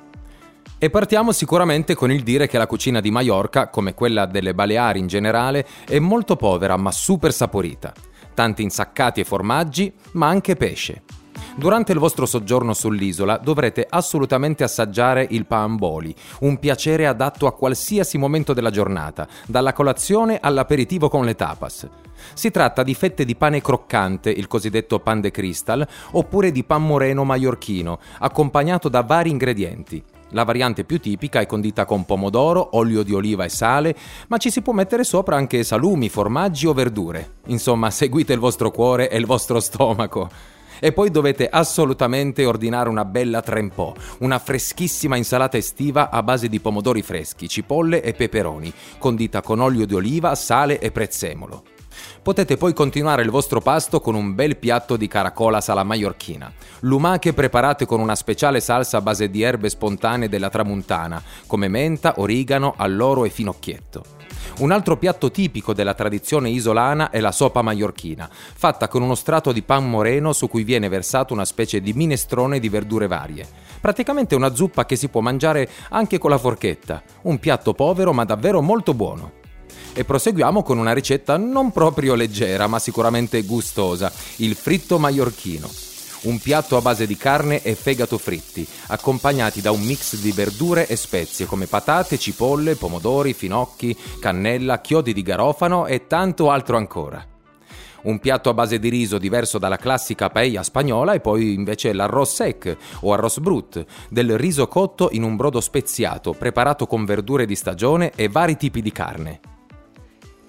E 0.79 0.89
partiamo 0.89 1.31
sicuramente 1.31 1.93
con 1.93 2.11
il 2.11 2.23
dire 2.23 2.47
che 2.47 2.57
la 2.57 2.65
cucina 2.65 3.01
di 3.01 3.11
Mallorca, 3.11 3.69
come 3.69 3.93
quella 3.93 4.25
delle 4.25 4.55
Baleari 4.55 4.97
in 4.97 5.05
generale, 5.05 5.63
è 5.87 5.99
molto 5.99 6.35
povera 6.35 6.75
ma 6.75 6.91
super 6.91 7.31
saporita. 7.31 7.93
Tanti 8.33 8.63
insaccati 8.63 9.19
e 9.19 9.25
formaggi, 9.25 9.93
ma 10.13 10.27
anche 10.27 10.55
pesce. 10.55 11.03
Durante 11.55 11.91
il 11.91 11.99
vostro 11.99 12.25
soggiorno 12.25 12.73
sull'isola 12.73 13.37
dovrete 13.37 13.85
assolutamente 13.89 14.63
assaggiare 14.63 15.27
il 15.29 15.45
paamboli, 15.45 16.13
un 16.41 16.57
piacere 16.57 17.05
adatto 17.05 17.47
a 17.47 17.53
qualsiasi 17.53 18.17
momento 18.17 18.53
della 18.53 18.71
giornata, 18.71 19.27
dalla 19.45 19.73
colazione 19.73 20.39
all'aperitivo 20.41 21.09
con 21.09 21.25
le 21.25 21.35
tapas. 21.35 21.87
Si 22.33 22.51
tratta 22.51 22.83
di 22.83 22.93
fette 22.93 23.25
di 23.25 23.35
pane 23.35 23.61
croccante, 23.61 24.29
il 24.29 24.47
cosiddetto 24.47 24.99
pan 24.99 25.21
de 25.21 25.31
cristal, 25.31 25.87
oppure 26.11 26.51
di 26.51 26.63
pan 26.63 26.85
moreno 26.85 27.23
maiorchino, 27.23 27.99
accompagnato 28.19 28.89
da 28.89 29.01
vari 29.01 29.29
ingredienti. 29.29 30.03
La 30.29 30.43
variante 30.43 30.83
più 30.83 30.99
tipica 30.99 31.41
è 31.41 31.45
condita 31.45 31.85
con 31.85 32.05
pomodoro, 32.05 32.69
olio 32.77 33.03
di 33.03 33.13
oliva 33.13 33.43
e 33.43 33.49
sale, 33.49 33.95
ma 34.29 34.37
ci 34.37 34.49
si 34.49 34.61
può 34.61 34.73
mettere 34.73 35.03
sopra 35.03 35.35
anche 35.35 35.63
salumi, 35.63 36.09
formaggi 36.09 36.65
o 36.65 36.73
verdure. 36.73 37.33
Insomma, 37.47 37.91
seguite 37.91 38.33
il 38.33 38.39
vostro 38.39 38.71
cuore 38.71 39.09
e 39.09 39.17
il 39.17 39.27
vostro 39.27 39.59
stomaco. 39.59 40.29
E 40.79 40.91
poi 40.91 41.11
dovete 41.11 41.47
assolutamente 41.47 42.45
ordinare 42.45 42.89
una 42.89 43.05
bella 43.05 43.41
trempò, 43.41 43.93
una 44.19 44.39
freschissima 44.39 45.15
insalata 45.15 45.57
estiva 45.57 46.09
a 46.09 46.23
base 46.23 46.49
di 46.49 46.59
pomodori 46.59 47.01
freschi, 47.01 47.47
cipolle 47.47 48.01
e 48.01 48.13
peperoni, 48.13 48.71
condita 48.97 49.41
con 49.41 49.59
olio 49.59 49.85
di 49.85 49.95
oliva, 49.95 50.35
sale 50.35 50.79
e 50.79 50.91
prezzemolo. 50.91 51.63
Potete 52.21 52.57
poi 52.57 52.73
continuare 52.73 53.21
il 53.21 53.29
vostro 53.29 53.59
pasto 53.59 53.99
con 53.99 54.15
un 54.15 54.33
bel 54.33 54.57
piatto 54.57 54.95
di 54.97 55.07
caracolas 55.07 55.69
alla 55.69 55.83
maiorchina, 55.83 56.51
lumache 56.81 57.33
preparate 57.33 57.85
con 57.85 57.99
una 57.99 58.15
speciale 58.15 58.59
salsa 58.61 58.97
a 58.97 59.01
base 59.01 59.29
di 59.29 59.41
erbe 59.41 59.69
spontanee 59.69 60.29
della 60.29 60.49
tramuntana, 60.49 61.21
come 61.45 61.67
menta, 61.67 62.15
origano, 62.17 62.73
alloro 62.77 63.25
e 63.25 63.29
finocchietto. 63.29 64.22
Un 64.59 64.71
altro 64.71 64.97
piatto 64.97 65.31
tipico 65.31 65.73
della 65.73 65.93
tradizione 65.93 66.49
isolana 66.49 67.09
è 67.09 67.19
la 67.19 67.31
sopa 67.31 67.61
maiorchina, 67.61 68.29
fatta 68.31 68.87
con 68.87 69.01
uno 69.01 69.15
strato 69.15 69.51
di 69.51 69.61
pan 69.61 69.89
moreno 69.89 70.33
su 70.33 70.47
cui 70.47 70.63
viene 70.63 70.89
versato 70.89 71.33
una 71.33 71.45
specie 71.45 71.81
di 71.81 71.93
minestrone 71.93 72.59
di 72.59 72.69
verdure 72.69 73.07
varie. 73.07 73.47
Praticamente 73.81 74.35
una 74.35 74.53
zuppa 74.53 74.85
che 74.85 74.95
si 74.95 75.09
può 75.09 75.21
mangiare 75.21 75.69
anche 75.89 76.17
con 76.17 76.29
la 76.29 76.37
forchetta, 76.37 77.01
un 77.23 77.39
piatto 77.39 77.73
povero 77.73 78.13
ma 78.13 78.25
davvero 78.25 78.61
molto 78.61 78.93
buono. 78.93 79.41
E 79.93 80.03
proseguiamo 80.05 80.63
con 80.63 80.77
una 80.77 80.93
ricetta 80.93 81.37
non 81.37 81.71
proprio 81.71 82.15
leggera, 82.15 82.67
ma 82.67 82.79
sicuramente 82.79 83.43
gustosa, 83.43 84.11
il 84.37 84.55
fritto 84.55 84.97
maiorchino. 84.97 85.92
Un 86.23 86.39
piatto 86.39 86.77
a 86.77 86.81
base 86.81 87.05
di 87.05 87.17
carne 87.17 87.61
e 87.61 87.75
fegato 87.75 88.17
fritti, 88.17 88.65
accompagnati 88.87 89.59
da 89.59 89.71
un 89.71 89.81
mix 89.81 90.15
di 90.15 90.31
verdure 90.31 90.87
e 90.87 90.95
spezie 90.95 91.45
come 91.45 91.65
patate, 91.65 92.17
cipolle, 92.17 92.75
pomodori, 92.75 93.33
finocchi, 93.33 93.97
cannella, 94.21 94.79
chiodi 94.79 95.11
di 95.11 95.21
garofano 95.21 95.85
e 95.85 96.07
tanto 96.07 96.49
altro 96.49 96.77
ancora. 96.77 97.27
Un 98.03 98.19
piatto 98.19 98.49
a 98.49 98.53
base 98.53 98.79
di 98.79 98.87
riso 98.87 99.17
diverso 99.17 99.57
dalla 99.57 99.75
classica 99.75 100.29
paella 100.29 100.63
spagnola 100.63 101.11
e 101.11 101.19
poi 101.19 101.53
invece 101.53 101.91
l'arroz 101.91 102.35
sec 102.35 102.77
o 103.01 103.11
arroz 103.11 103.39
brut, 103.39 103.85
del 104.09 104.37
riso 104.37 104.69
cotto 104.69 105.09
in 105.11 105.23
un 105.23 105.35
brodo 105.35 105.59
speziato, 105.59 106.31
preparato 106.31 106.87
con 106.87 107.03
verdure 107.03 107.45
di 107.45 107.55
stagione 107.55 108.13
e 108.15 108.29
vari 108.29 108.55
tipi 108.55 108.81
di 108.81 108.91
carne. 108.93 109.39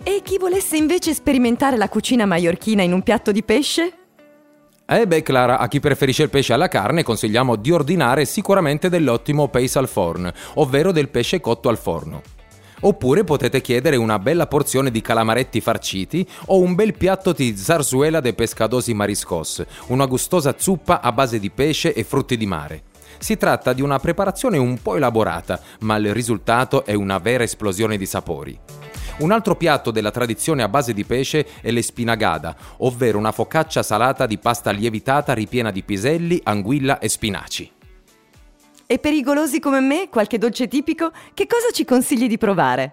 E 0.05 0.21
chi 0.23 0.39
volesse 0.39 0.77
invece 0.77 1.15
sperimentare 1.15 1.77
la 1.77 1.89
cucina 1.89 2.27
maiorchina 2.27 2.83
in 2.83 2.93
un 2.93 3.03
piatto 3.03 3.33
di 3.33 3.43
pesce? 3.43 3.99
Eh 4.87 5.07
beh 5.07 5.23
Clara, 5.23 5.59
a 5.59 5.67
chi 5.67 5.81
preferisce 5.81 6.25
il 6.25 6.29
pesce 6.29 6.53
alla 6.53 6.69
carne 6.69 7.03
consigliamo 7.03 7.57
di 7.57 7.71
ordinare 7.71 8.27
sicuramente 8.27 8.91
dell'ottimo 8.91 9.49
Pace 9.49 9.79
al 9.79 9.89
forno, 9.89 10.31
ovvero 10.57 10.93
del 10.93 11.09
pesce 11.09 11.41
cotto 11.41 11.71
al 11.71 11.79
forno. 11.79 12.21
Oppure 12.81 13.25
potete 13.25 13.63
chiedere 13.63 13.97
una 13.97 14.19
bella 14.19 14.47
porzione 14.47 14.91
di 14.91 15.01
calamaretti 15.01 15.63
farciti 15.63 16.29
o 16.47 16.59
un 16.59 16.75
bel 16.75 16.93
piatto 16.93 17.33
di 17.33 17.57
zarzuela 17.57 18.21
de 18.21 18.35
pescadosi 18.35 18.93
mariscos, 18.93 19.65
una 19.87 20.05
gustosa 20.05 20.55
zuppa 20.59 21.01
a 21.01 21.13
base 21.13 21.41
di 21.41 21.49
pesce 21.49 21.95
e 21.95 22.05
frutti 22.05 22.37
di 22.37 22.45
mare. 22.45 22.83
Si 23.17 23.39
tratta 23.39 23.73
di 23.73 23.81
una 23.81 23.99
preparazione 23.99 24.59
un 24.59 24.83
po' 24.83 24.97
elaborata, 24.97 25.61
ma 25.81 25.97
il 25.97 26.13
risultato 26.13 26.85
è 26.85 26.93
una 26.93 27.17
vera 27.17 27.43
esplosione 27.43 27.97
di 27.97 28.05
sapori. 28.05 28.59
Un 29.17 29.31
altro 29.31 29.55
piatto 29.55 29.93
della 29.93 30.11
tradizione 30.11 30.65
a 30.65 30.69
base 30.69 30.93
di 30.93 31.05
pesce 31.05 31.47
è 31.61 31.71
l'espinagada, 31.71 32.57
ovvero 32.79 33.17
una 33.17 33.31
focaccia 33.31 33.85
salata 33.85 34.27
di 34.27 34.39
pasta 34.39 34.73
lievitata 34.73 35.33
ripiena 35.33 35.71
di 35.71 35.85
piselli, 35.85 36.41
anguilla 36.43 36.99
e 36.99 37.09
spinaci. 37.09 37.71
E 38.87 38.99
per 38.99 39.13
i 39.13 39.23
golosi 39.23 39.61
come 39.61 39.79
me, 39.79 40.09
qualche 40.09 40.37
dolce 40.37 40.67
tipico, 40.67 41.13
che 41.33 41.47
cosa 41.47 41.71
ci 41.73 41.85
consigli 41.85 42.27
di 42.27 42.39
provare? 42.39 42.93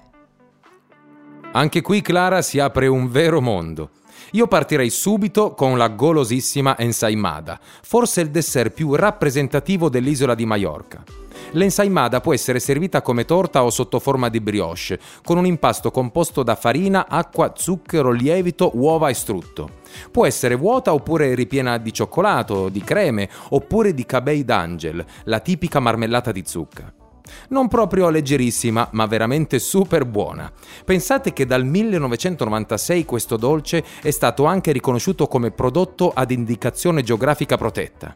Anche 1.53 1.81
qui 1.81 2.01
Clara 2.01 2.43
si 2.43 2.59
apre 2.59 2.85
un 2.85 3.09
vero 3.09 3.41
mondo. 3.41 3.89
Io 4.31 4.47
partirei 4.47 4.89
subito 4.89 5.53
con 5.53 5.77
la 5.77 5.89
golosissima 5.89 6.77
ensaimada, 6.77 7.59
forse 7.81 8.21
il 8.21 8.29
dessert 8.29 8.71
più 8.71 8.95
rappresentativo 8.95 9.89
dell'isola 9.89 10.35
di 10.35 10.45
Maiorca. 10.45 11.03
L'ensaimada 11.51 12.21
può 12.21 12.33
essere 12.33 12.61
servita 12.61 13.01
come 13.01 13.25
torta 13.25 13.63
o 13.63 13.69
sotto 13.69 13.99
forma 13.99 14.29
di 14.29 14.39
brioche, 14.39 14.99
con 15.23 15.37
un 15.37 15.45
impasto 15.45 15.91
composto 15.91 16.43
da 16.43 16.55
farina, 16.55 17.07
acqua, 17.09 17.51
zucchero, 17.57 18.11
lievito, 18.11 18.71
uova 18.75 19.09
e 19.09 19.13
strutto. 19.13 19.79
Può 20.11 20.25
essere 20.25 20.55
vuota 20.55 20.93
oppure 20.93 21.35
ripiena 21.35 21.77
di 21.77 21.91
cioccolato, 21.91 22.69
di 22.69 22.81
creme 22.81 23.29
oppure 23.49 23.93
di 23.93 24.05
cabei 24.05 24.45
d'angel, 24.45 25.03
la 25.25 25.39
tipica 25.39 25.81
marmellata 25.81 26.31
di 26.31 26.43
zucca. 26.45 27.00
Non 27.49 27.67
proprio 27.67 28.09
leggerissima, 28.09 28.89
ma 28.91 29.05
veramente 29.05 29.59
super 29.59 30.05
buona. 30.05 30.51
Pensate 30.85 31.33
che 31.33 31.45
dal 31.45 31.65
1996 31.65 33.05
questo 33.05 33.37
dolce 33.37 33.83
è 34.01 34.11
stato 34.11 34.45
anche 34.45 34.71
riconosciuto 34.71 35.27
come 35.27 35.51
prodotto 35.51 36.11
ad 36.13 36.31
indicazione 36.31 37.03
geografica 37.03 37.57
protetta. 37.57 38.15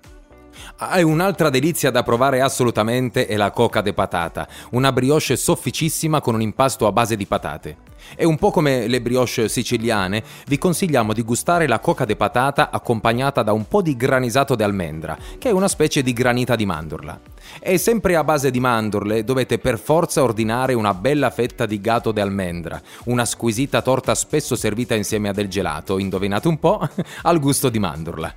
Ah, 0.77 0.99
e 0.99 1.03
un'altra 1.03 1.49
delizia 1.49 1.91
da 1.91 2.03
provare 2.03 2.41
assolutamente 2.41 3.27
è 3.27 3.35
la 3.35 3.51
coca 3.51 3.81
de 3.81 3.93
patata, 3.93 4.47
una 4.71 4.91
brioche 4.91 5.35
sofficissima 5.35 6.21
con 6.21 6.33
un 6.33 6.41
impasto 6.41 6.87
a 6.87 6.91
base 6.91 7.15
di 7.15 7.25
patate. 7.25 7.77
E 8.15 8.25
un 8.25 8.37
po' 8.37 8.51
come 8.51 8.87
le 8.87 9.01
brioche 9.01 9.49
siciliane, 9.49 10.23
vi 10.47 10.57
consigliamo 10.57 11.13
di 11.13 11.23
gustare 11.23 11.67
la 11.67 11.79
coca 11.79 12.05
de 12.05 12.15
patata 12.15 12.69
accompagnata 12.69 13.41
da 13.41 13.51
un 13.51 13.67
po' 13.67 13.81
di 13.81 13.95
granisato 13.95 14.55
di 14.55 14.63
almendra, 14.63 15.17
che 15.37 15.49
è 15.49 15.51
una 15.51 15.67
specie 15.67 16.03
di 16.03 16.13
granita 16.13 16.55
di 16.55 16.65
mandorla. 16.65 17.19
E 17.59 17.77
sempre 17.77 18.15
a 18.15 18.23
base 18.23 18.51
di 18.51 18.59
mandorle 18.59 19.23
dovete 19.23 19.57
per 19.57 19.79
forza 19.79 20.23
ordinare 20.23 20.73
una 20.73 20.93
bella 20.93 21.29
fetta 21.29 21.65
di 21.65 21.79
gato 21.79 22.11
de 22.11 22.21
almendra, 22.21 22.81
una 23.05 23.25
squisita 23.25 23.81
torta 23.81 24.13
spesso 24.15 24.55
servita 24.55 24.95
insieme 24.95 25.29
a 25.29 25.33
del 25.33 25.47
gelato, 25.47 25.97
indovinate 25.97 26.47
un 26.47 26.59
po', 26.59 26.87
al 27.23 27.39
gusto 27.39 27.69
di 27.69 27.79
mandorla. 27.79 28.33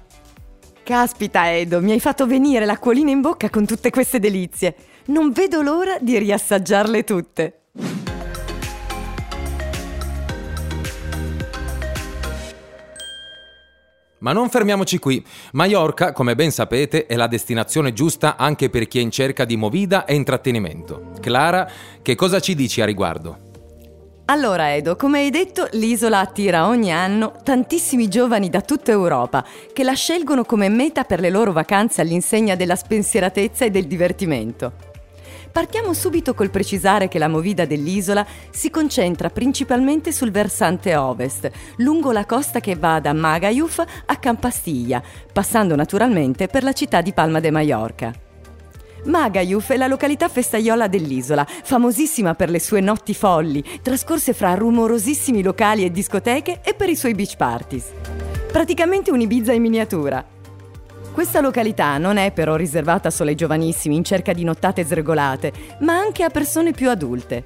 Caspita 0.82 1.52
Edo, 1.52 1.82
mi 1.82 1.92
hai 1.92 2.00
fatto 2.00 2.26
venire 2.26 2.64
l'acquolina 2.64 3.10
in 3.10 3.20
bocca 3.20 3.50
con 3.50 3.66
tutte 3.66 3.90
queste 3.90 4.18
delizie. 4.18 4.74
Non 5.06 5.32
vedo 5.32 5.60
l'ora 5.60 5.98
di 6.00 6.16
riassaggiarle 6.16 7.04
tutte. 7.04 7.60
Ma 14.20 14.32
non 14.32 14.50
fermiamoci 14.50 14.98
qui. 14.98 15.24
Mallorca, 15.52 16.12
come 16.12 16.34
ben 16.34 16.50
sapete, 16.50 17.06
è 17.06 17.14
la 17.14 17.28
destinazione 17.28 17.92
giusta 17.92 18.36
anche 18.36 18.68
per 18.68 18.88
chi 18.88 18.98
è 18.98 19.02
in 19.02 19.10
cerca 19.10 19.44
di 19.44 19.56
movida 19.56 20.04
e 20.04 20.14
intrattenimento. 20.14 21.12
Clara, 21.20 21.70
che 22.02 22.14
cosa 22.14 22.40
ci 22.40 22.54
dici 22.54 22.80
a 22.80 22.84
riguardo? 22.84 23.46
Allora 24.30 24.74
Edo, 24.74 24.94
come 24.94 25.20
hai 25.20 25.30
detto, 25.30 25.68
l'isola 25.72 26.18
attira 26.18 26.66
ogni 26.66 26.92
anno 26.92 27.32
tantissimi 27.42 28.08
giovani 28.08 28.50
da 28.50 28.60
tutta 28.60 28.90
Europa 28.90 29.42
che 29.72 29.84
la 29.84 29.94
scelgono 29.94 30.44
come 30.44 30.68
meta 30.68 31.04
per 31.04 31.20
le 31.20 31.30
loro 31.30 31.52
vacanze 31.52 32.02
all'insegna 32.02 32.54
della 32.54 32.76
spensieratezza 32.76 33.64
e 33.64 33.70
del 33.70 33.86
divertimento. 33.86 34.87
Partiamo 35.50 35.92
subito 35.92 36.34
col 36.34 36.50
precisare 36.50 37.08
che 37.08 37.18
la 37.18 37.28
movida 37.28 37.64
dell'isola 37.64 38.26
si 38.50 38.70
concentra 38.70 39.30
principalmente 39.30 40.12
sul 40.12 40.30
versante 40.30 40.94
ovest, 40.94 41.50
lungo 41.76 42.12
la 42.12 42.26
costa 42.26 42.60
che 42.60 42.76
va 42.76 43.00
da 43.00 43.12
Magayuf 43.12 43.84
a 44.06 44.16
Campastiglia, 44.16 45.02
passando 45.32 45.74
naturalmente 45.74 46.46
per 46.46 46.62
la 46.62 46.72
città 46.72 47.00
di 47.00 47.12
Palma 47.12 47.40
de 47.40 47.50
Mallorca. 47.50 48.12
Magayuf 49.04 49.70
è 49.70 49.76
la 49.76 49.86
località 49.86 50.28
festaiola 50.28 50.86
dell'isola, 50.86 51.46
famosissima 51.46 52.34
per 52.34 52.50
le 52.50 52.60
sue 52.60 52.80
notti 52.80 53.14
folli, 53.14 53.64
trascorse 53.82 54.32
fra 54.32 54.54
rumorosissimi 54.54 55.42
locali 55.42 55.84
e 55.84 55.90
discoteche 55.90 56.60
e 56.62 56.74
per 56.74 56.88
i 56.88 56.96
suoi 56.96 57.14
beach 57.14 57.36
parties. 57.36 57.86
Praticamente 58.50 59.10
un 59.10 59.20
Ibiza 59.20 59.52
in 59.52 59.62
miniatura. 59.62 60.36
Questa 61.18 61.40
località 61.40 61.98
non 61.98 62.16
è 62.16 62.30
però 62.30 62.54
riservata 62.54 63.10
solo 63.10 63.30
ai 63.30 63.34
giovanissimi 63.34 63.96
in 63.96 64.04
cerca 64.04 64.32
di 64.32 64.44
nottate 64.44 64.84
sregolate, 64.84 65.52
ma 65.80 65.98
anche 65.98 66.22
a 66.22 66.30
persone 66.30 66.70
più 66.70 66.88
adulte. 66.90 67.44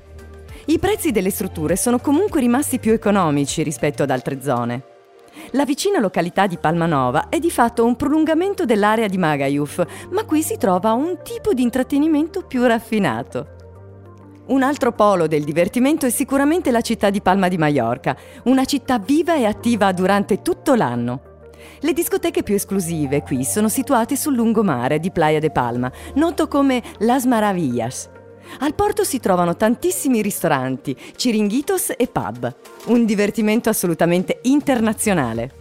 I 0.67 0.79
prezzi 0.79 1.11
delle 1.11 1.31
strutture 1.31 1.75
sono 1.77 1.99
comunque 1.99 2.41
rimasti 2.41 2.79
più 2.79 2.93
economici 2.93 3.63
rispetto 3.63 4.03
ad 4.03 4.11
altre 4.11 4.43
zone. 4.43 4.83
La 5.53 5.65
vicina 5.65 6.01
località 6.01 6.47
di 6.47 6.59
Palmanova 6.59 7.31
è 7.31 7.39
di 7.39 7.51
fatto 7.51 7.87
un 7.87 7.97
prolungamento 7.97 8.67
dell'area 8.67 9.09
di 9.09 9.17
Magayuf, 9.17 9.83
ma 10.11 10.27
qui 10.27 10.43
si 10.43 10.59
trova 10.59 10.93
un 10.93 11.21
tipo 11.23 11.55
di 11.55 11.63
intrattenimento 11.63 12.43
più 12.43 12.67
raffinato. 12.67 13.47
Un 14.49 14.63
altro 14.63 14.93
polo 14.93 15.27
del 15.27 15.45
divertimento 15.45 16.05
è 16.05 16.11
sicuramente 16.11 16.71
la 16.71 16.83
città 16.83 17.09
di 17.09 17.23
Palma 17.23 17.49
di 17.49 17.57
Mallorca, 17.57 18.15
una 18.45 18.67
città 18.67 18.99
viva 18.99 19.35
e 19.35 19.47
attiva 19.47 19.91
durante 19.93 20.43
tutto 20.43 20.75
l'anno. 20.75 21.31
Le 21.81 21.93
discoteche 21.93 22.43
più 22.43 22.55
esclusive 22.55 23.23
qui 23.23 23.45
sono 23.45 23.69
situate 23.69 24.17
sul 24.17 24.35
lungomare 24.35 24.99
di 24.99 25.11
Playa 25.11 25.39
de 25.39 25.51
Palma, 25.51 25.91
noto 26.15 26.49
come 26.49 26.83
Las 26.99 27.25
Maravillas. 27.25 28.09
Al 28.61 28.75
porto 28.75 29.05
si 29.05 29.19
trovano 29.21 29.57
tantissimi 29.57 30.21
ristoranti, 30.23 30.97
ciringhitos 31.17 31.95
e 31.97 32.07
pub. 32.07 32.55
Un 32.87 33.05
divertimento 33.05 33.69
assolutamente 33.69 34.41
internazionale. 34.43 35.61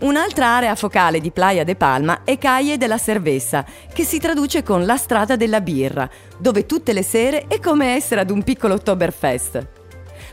Un'altra 0.00 0.46
area 0.46 0.76
focale 0.76 1.18
di 1.18 1.32
Playa 1.32 1.64
de 1.64 1.74
Palma 1.74 2.22
è 2.22 2.38
Calle 2.38 2.76
della 2.76 2.98
Cerveza, 2.98 3.64
che 3.92 4.04
si 4.04 4.20
traduce 4.20 4.62
con 4.62 4.84
la 4.84 4.96
strada 4.96 5.34
della 5.34 5.60
birra, 5.60 6.08
dove 6.38 6.66
tutte 6.66 6.92
le 6.92 7.02
sere 7.02 7.46
è 7.48 7.58
come 7.58 7.94
essere 7.94 8.20
ad 8.20 8.30
un 8.30 8.44
piccolo 8.44 8.74
Oktoberfest. 8.74 9.77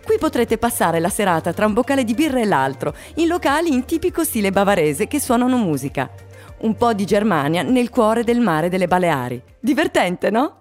Qui 0.05 0.19
potrete 0.19 0.59
passare 0.59 0.99
la 0.99 1.09
serata 1.09 1.51
tra 1.51 1.65
un 1.65 1.73
boccale 1.73 2.03
di 2.03 2.13
birra 2.13 2.39
e 2.39 2.45
l'altro, 2.45 2.93
in 3.15 3.27
locali 3.27 3.73
in 3.73 3.85
tipico 3.85 4.23
stile 4.23 4.51
bavarese 4.51 5.07
che 5.07 5.19
suonano 5.19 5.57
musica. 5.57 6.07
Un 6.59 6.75
po' 6.75 6.93
di 6.93 7.05
Germania 7.05 7.63
nel 7.63 7.89
cuore 7.89 8.23
del 8.23 8.39
mare 8.39 8.69
delle 8.69 8.87
Baleari. 8.87 9.41
Divertente, 9.59 10.29
no? 10.29 10.59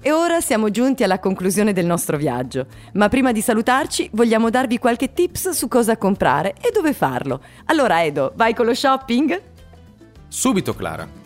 E 0.00 0.10
ora 0.10 0.40
siamo 0.40 0.70
giunti 0.70 1.04
alla 1.04 1.20
conclusione 1.20 1.72
del 1.72 1.86
nostro 1.86 2.18
viaggio, 2.18 2.66
ma 2.94 3.08
prima 3.08 3.30
di 3.30 3.40
salutarci 3.40 4.10
vogliamo 4.12 4.50
darvi 4.50 4.78
qualche 4.78 5.12
tips 5.12 5.50
su 5.50 5.68
cosa 5.68 5.96
comprare 5.96 6.54
e 6.60 6.72
dove 6.72 6.92
farlo. 6.92 7.40
Allora 7.66 8.04
Edo, 8.04 8.32
vai 8.34 8.52
con 8.52 8.66
lo 8.66 8.74
shopping? 8.74 9.40
Subito 10.28 10.74
Clara. 10.74 11.23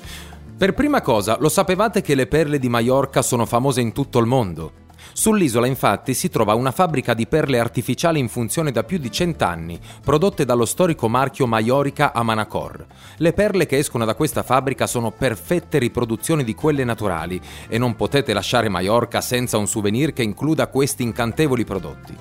Per 0.59 0.75
prima 0.75 1.03
cosa, 1.03 1.37
lo 1.39 1.49
sapevate 1.49 2.03
che 2.03 2.17
le 2.17 2.27
perle 2.27 2.59
di 2.59 2.69
Maiorca 2.69 3.23
sono 3.23 3.47
famose 3.47 3.81
in 3.81 3.93
tutto 3.93 4.19
il 4.19 4.27
mondo? 4.27 4.73
Sull'isola 5.13 5.69
infatti 5.69 6.15
si 6.15 6.29
trova 6.31 6.55
una 6.55 6.73
fabbrica 6.73 7.15
di 7.15 7.29
perle 7.29 7.61
artificiali 7.61 8.19
in 8.19 8.29
funzione 8.29 8.73
da 8.73 8.83
più 8.83 8.99
di 8.99 9.09
cent'anni, 9.13 9.79
prodotte 10.03 10.45
dallo 10.45 10.65
storico 10.65 11.07
marchio 11.07 11.47
Maiorica 11.47 12.13
a 12.13 12.25
Manacor. 12.25 12.87
Le 13.19 13.33
perle 13.35 13.67
che 13.67 13.79
escono 13.79 14.05
da 14.05 14.17
questa 14.17 14.43
fabbrica 14.43 14.89
sono 14.89 15.13
perfette 15.13 15.79
riproduzioni 15.79 16.43
di 16.43 16.57
quelle 16.57 16.83
naturali 16.83 17.41
e 17.69 17.79
non 17.79 17.95
potete 17.95 18.33
lasciare 18.33 18.69
Maiorca 18.69 19.21
senza 19.21 19.59
un 19.59 19.69
souvenir 19.69 20.13
che 20.13 20.25
includa 20.25 20.67
questi 20.67 21.05
incantevoli 21.05 21.65
prodotti. 21.65 22.17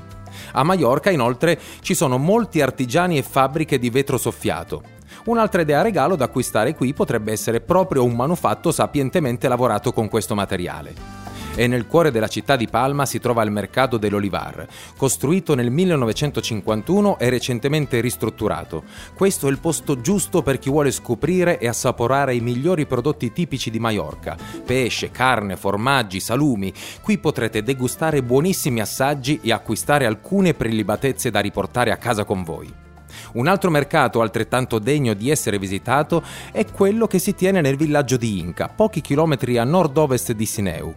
A 0.52 0.62
Maiorca 0.62 1.10
inoltre 1.10 1.60
ci 1.82 1.96
sono 1.96 2.20
molti 2.20 2.62
artigiani 2.62 3.18
e 3.18 3.24
fabbriche 3.24 3.80
di 3.80 3.90
vetro 3.90 4.20
soffiato. 4.20 4.96
Un'altra 5.28 5.62
idea 5.62 5.82
regalo 5.82 6.16
da 6.16 6.26
acquistare 6.26 6.74
qui 6.74 6.94
potrebbe 6.94 7.34
essere 7.34 7.60
proprio 7.60 8.06
un 8.06 8.16
manufatto 8.16 8.72
sapientemente 8.72 9.50
lavorato 9.50 9.92
con 9.92 10.08
questo 10.08 10.36
materiale 10.36 11.26
e 11.54 11.66
nel 11.68 11.88
cuore 11.88 12.12
della 12.12 12.28
città 12.28 12.56
di 12.56 12.68
Palma 12.68 13.06
si 13.06 13.20
trova 13.20 13.44
il 13.44 13.50
mercato 13.50 13.98
dell'Olivar, 13.98 14.68
costruito 14.96 15.56
nel 15.56 15.72
1951 15.72 17.18
e 17.18 17.30
recentemente 17.30 18.00
ristrutturato. 18.00 18.84
Questo 19.16 19.48
è 19.48 19.52
il 19.52 19.58
posto 19.58 20.00
giusto 20.00 20.44
per 20.44 20.60
chi 20.60 20.70
vuole 20.70 20.92
scoprire 20.92 21.58
e 21.58 21.68
assaporare 21.68 22.36
i 22.36 22.42
migliori 22.42 22.86
prodotti 22.86 23.34
tipici 23.34 23.72
di 23.72 23.80
Maiorca: 23.80 24.38
pesce, 24.64 25.10
carne, 25.10 25.58
formaggi, 25.58 26.20
salumi. 26.20 26.72
Qui 27.02 27.18
potrete 27.18 27.64
degustare 27.64 28.22
buonissimi 28.22 28.80
assaggi 28.80 29.40
e 29.42 29.52
acquistare 29.52 30.06
alcune 30.06 30.54
prelibatezze 30.54 31.32
da 31.32 31.40
riportare 31.40 31.92
a 31.92 31.98
casa 31.98 32.24
con 32.24 32.44
voi. 32.44 32.86
Un 33.34 33.48
altro 33.48 33.70
mercato 33.70 34.22
altrettanto 34.22 34.80
degno 34.80 35.14
di 35.14 35.30
essere 35.30 35.60
visitato 35.60 36.24
è 36.52 36.66
quello 36.66 37.08
che 37.08 37.20
si 37.20 37.36
tiene 37.36 37.62
nel 37.62 37.76
villaggio 37.76 38.18
di 38.18 38.40
Inca, 38.40 38.68
pochi 38.68 39.02
chilometri 39.02 39.58
a 39.58 39.64
nord-ovest 39.64 40.32
di 40.32 40.46
Sineu. 40.46 40.94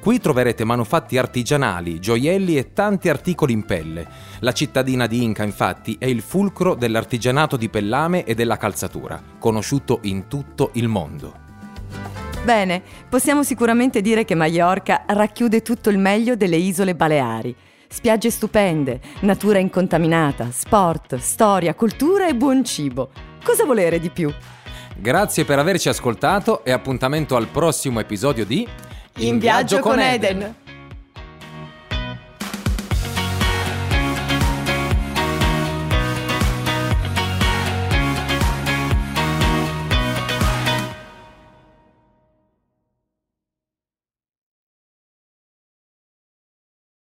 Qui 0.00 0.18
troverete 0.20 0.64
manufatti 0.64 1.18
artigianali, 1.18 2.00
gioielli 2.00 2.56
e 2.56 2.72
tanti 2.72 3.08
articoli 3.08 3.52
in 3.52 3.64
pelle. 3.64 4.06
La 4.40 4.52
cittadina 4.52 5.06
di 5.06 5.22
Inca, 5.22 5.44
infatti, 5.44 5.96
è 5.98 6.06
il 6.06 6.20
fulcro 6.20 6.74
dell'artigianato 6.74 7.56
di 7.56 7.68
pellame 7.68 8.24
e 8.24 8.34
della 8.34 8.56
calzatura, 8.56 9.22
conosciuto 9.38 10.00
in 10.02 10.26
tutto 10.26 10.70
il 10.74 10.88
mondo. 10.88 11.46
Bene, 12.44 12.82
possiamo 13.08 13.42
sicuramente 13.42 14.00
dire 14.00 14.24
che 14.24 14.34
Mallorca 14.34 15.04
racchiude 15.06 15.62
tutto 15.62 15.90
il 15.90 15.98
meglio 15.98 16.34
delle 16.34 16.56
isole 16.56 16.94
Baleari. 16.94 17.54
Spiagge 17.90 18.30
stupende, 18.30 19.00
natura 19.20 19.58
incontaminata, 19.58 20.50
sport, 20.52 21.16
storia, 21.16 21.74
cultura 21.74 22.28
e 22.28 22.34
buon 22.34 22.62
cibo. 22.62 23.10
Cosa 23.42 23.64
volere 23.64 23.98
di 23.98 24.10
più? 24.10 24.30
Grazie 24.94 25.44
per 25.46 25.58
averci 25.58 25.88
ascoltato 25.88 26.64
e 26.64 26.70
appuntamento 26.70 27.34
al 27.34 27.48
prossimo 27.48 27.98
episodio 27.98 28.44
di 28.44 28.68
in 29.18 29.38
viaggio 29.38 29.78
con 29.78 29.98
Eden. 29.98 30.54